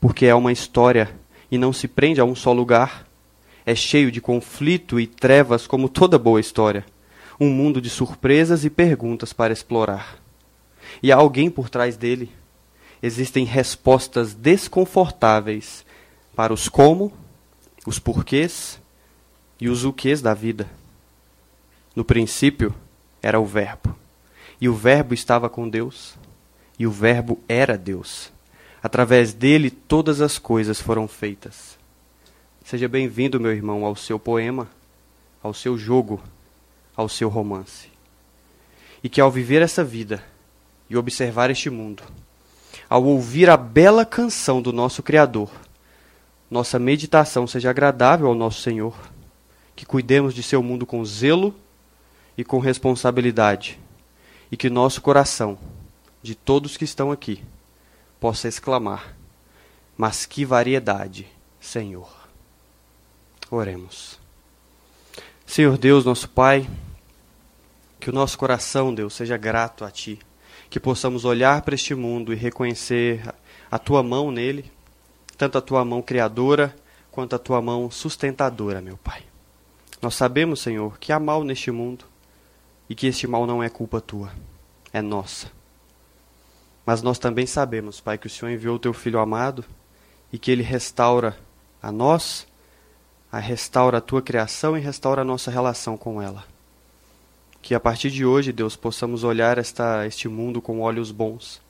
porque 0.00 0.24
é 0.24 0.32
uma 0.36 0.52
história 0.52 1.10
e 1.50 1.58
não 1.58 1.72
se 1.72 1.88
prende 1.88 2.20
a 2.20 2.24
um 2.24 2.36
só 2.36 2.52
lugar. 2.52 3.08
É 3.66 3.74
cheio 3.74 4.12
de 4.12 4.20
conflito 4.20 5.00
e 5.00 5.08
trevas, 5.08 5.66
como 5.66 5.88
toda 5.88 6.16
boa 6.16 6.38
história. 6.38 6.86
Um 7.40 7.50
mundo 7.50 7.80
de 7.80 7.90
surpresas 7.90 8.64
e 8.64 8.70
perguntas 8.70 9.32
para 9.32 9.52
explorar. 9.52 10.16
E 11.02 11.10
há 11.10 11.16
alguém 11.16 11.50
por 11.50 11.68
trás 11.68 11.96
dele. 11.96 12.30
Existem 13.02 13.44
respostas 13.44 14.32
desconfortáveis 14.32 15.84
para 16.36 16.52
os 16.52 16.68
como, 16.68 17.12
os 17.86 18.00
porquês 18.00 18.80
e 19.60 19.68
os 19.68 19.84
o 19.84 19.94
da 20.20 20.34
vida. 20.34 20.68
No 21.94 22.04
princípio 22.04 22.74
era 23.22 23.40
o 23.40 23.46
Verbo, 23.46 23.96
e 24.60 24.68
o 24.68 24.74
Verbo 24.74 25.14
estava 25.14 25.48
com 25.48 25.68
Deus, 25.68 26.14
e 26.78 26.86
o 26.86 26.90
Verbo 26.90 27.40
era 27.48 27.78
Deus. 27.78 28.30
Através 28.82 29.32
dele 29.32 29.70
todas 29.70 30.20
as 30.20 30.38
coisas 30.38 30.80
foram 30.80 31.08
feitas. 31.08 31.78
Seja 32.64 32.88
bem-vindo, 32.88 33.40
meu 33.40 33.52
irmão, 33.52 33.84
ao 33.84 33.96
seu 33.96 34.18
poema, 34.18 34.68
ao 35.42 35.54
seu 35.54 35.78
jogo, 35.78 36.20
ao 36.94 37.08
seu 37.08 37.28
romance. 37.28 37.88
E 39.02 39.08
que 39.08 39.20
ao 39.20 39.30
viver 39.30 39.62
essa 39.62 39.84
vida 39.84 40.22
e 40.90 40.96
observar 40.96 41.50
este 41.50 41.70
mundo, 41.70 42.02
ao 42.88 43.04
ouvir 43.04 43.48
a 43.48 43.56
bela 43.56 44.04
canção 44.04 44.60
do 44.60 44.72
nosso 44.72 45.02
Criador, 45.02 45.50
nossa 46.50 46.78
meditação 46.78 47.46
seja 47.46 47.70
agradável 47.70 48.28
ao 48.28 48.34
nosso 48.34 48.60
Senhor, 48.60 48.96
que 49.74 49.84
cuidemos 49.84 50.32
de 50.34 50.42
seu 50.42 50.62
mundo 50.62 50.86
com 50.86 51.04
zelo 51.04 51.54
e 52.38 52.44
com 52.44 52.58
responsabilidade, 52.58 53.78
e 54.50 54.56
que 54.56 54.70
nosso 54.70 55.02
coração, 55.02 55.58
de 56.22 56.34
todos 56.34 56.76
que 56.76 56.84
estão 56.84 57.10
aqui, 57.10 57.42
possa 58.20 58.48
exclamar: 58.48 59.16
Mas 59.96 60.24
que 60.24 60.44
variedade, 60.44 61.26
Senhor! 61.60 62.08
Oremos. 63.50 64.18
Senhor 65.44 65.78
Deus, 65.78 66.04
nosso 66.04 66.28
Pai, 66.28 66.68
que 68.00 68.10
o 68.10 68.12
nosso 68.12 68.36
coração, 68.36 68.94
Deus, 68.94 69.14
seja 69.14 69.36
grato 69.36 69.84
a 69.84 69.90
Ti, 69.90 70.18
que 70.68 70.80
possamos 70.80 71.24
olhar 71.24 71.62
para 71.62 71.74
este 71.74 71.94
mundo 71.94 72.32
e 72.32 72.36
reconhecer 72.36 73.22
a 73.70 73.78
Tua 73.78 74.02
mão 74.02 74.30
nele, 74.30 74.70
tanto 75.36 75.58
a 75.58 75.60
Tua 75.60 75.84
mão 75.84 76.02
criadora 76.02 76.74
quanto 77.10 77.36
a 77.36 77.38
Tua 77.38 77.60
mão 77.62 77.90
sustentadora, 77.90 78.80
meu 78.80 78.96
Pai. 78.96 79.22
Nós 80.00 80.14
sabemos, 80.14 80.60
Senhor, 80.60 80.98
que 80.98 81.12
há 81.12 81.18
mal 81.18 81.42
neste 81.42 81.70
mundo, 81.70 82.04
e 82.88 82.94
que 82.94 83.06
este 83.06 83.26
mal 83.26 83.46
não 83.46 83.62
é 83.62 83.68
culpa 83.68 84.00
tua, 84.00 84.30
é 84.92 85.02
nossa. 85.02 85.50
Mas 86.84 87.02
nós 87.02 87.18
também 87.18 87.46
sabemos, 87.46 88.00
Pai, 88.00 88.16
que 88.16 88.26
o 88.26 88.30
Senhor 88.30 88.50
enviou 88.50 88.76
o 88.76 88.78
teu 88.78 88.92
filho 88.92 89.18
amado 89.18 89.64
e 90.32 90.38
que 90.38 90.50
ele 90.50 90.62
restaura 90.62 91.36
a 91.82 91.90
nós, 91.90 92.46
a 93.30 93.38
restaura 93.38 93.98
a 93.98 94.00
tua 94.00 94.22
criação 94.22 94.76
e 94.76 94.80
restaura 94.80 95.22
a 95.22 95.24
nossa 95.24 95.50
relação 95.50 95.96
com 95.96 96.22
ela. 96.22 96.44
Que 97.60 97.74
a 97.74 97.80
partir 97.80 98.10
de 98.10 98.24
hoje, 98.24 98.52
Deus, 98.52 98.76
possamos 98.76 99.24
olhar 99.24 99.58
esta, 99.58 100.06
este 100.06 100.28
mundo 100.28 100.62
com 100.62 100.80
olhos 100.80 101.10
bons 101.10 101.60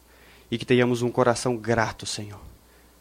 e 0.51 0.59
que 0.59 0.67
tenhamos 0.67 1.01
um 1.01 1.11
coração 1.11 1.57
grato, 1.57 2.05
Senhor. 2.05 2.46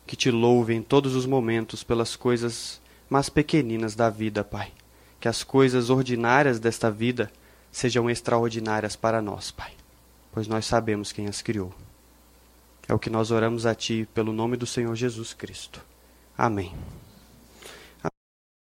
Que 0.06 0.16
te 0.16 0.30
louve 0.30 0.74
em 0.74 0.82
todos 0.82 1.16
os 1.16 1.26
momentos 1.26 1.84
pelas 1.84 2.16
coisas 2.16 2.80
mais 3.10 3.30
pequeninas 3.30 3.96
da 3.96 4.10
vida, 4.10 4.44
Pai. 4.44 4.72
Que 5.20 5.28
as 5.28 5.44
coisas 5.44 5.90
ordinárias 5.90 6.60
desta 6.60 6.92
vida 6.92 7.32
sejam 7.72 8.10
extraordinárias 8.10 8.96
para 8.96 9.22
nós, 9.22 9.52
Pai, 9.52 9.72
pois 10.32 10.48
nós 10.48 10.66
sabemos 10.66 11.12
quem 11.12 11.28
as 11.28 11.42
criou. 11.42 11.74
É 12.88 12.94
o 12.94 13.00
que 13.00 13.10
nós 13.10 13.32
oramos 13.32 13.66
a 13.66 13.74
Ti 13.74 14.08
pelo 14.14 14.32
nome 14.32 14.56
do 14.56 14.66
Senhor 14.66 14.96
Jesus 14.96 15.34
Cristo. 15.34 15.82
Amém. 16.38 16.72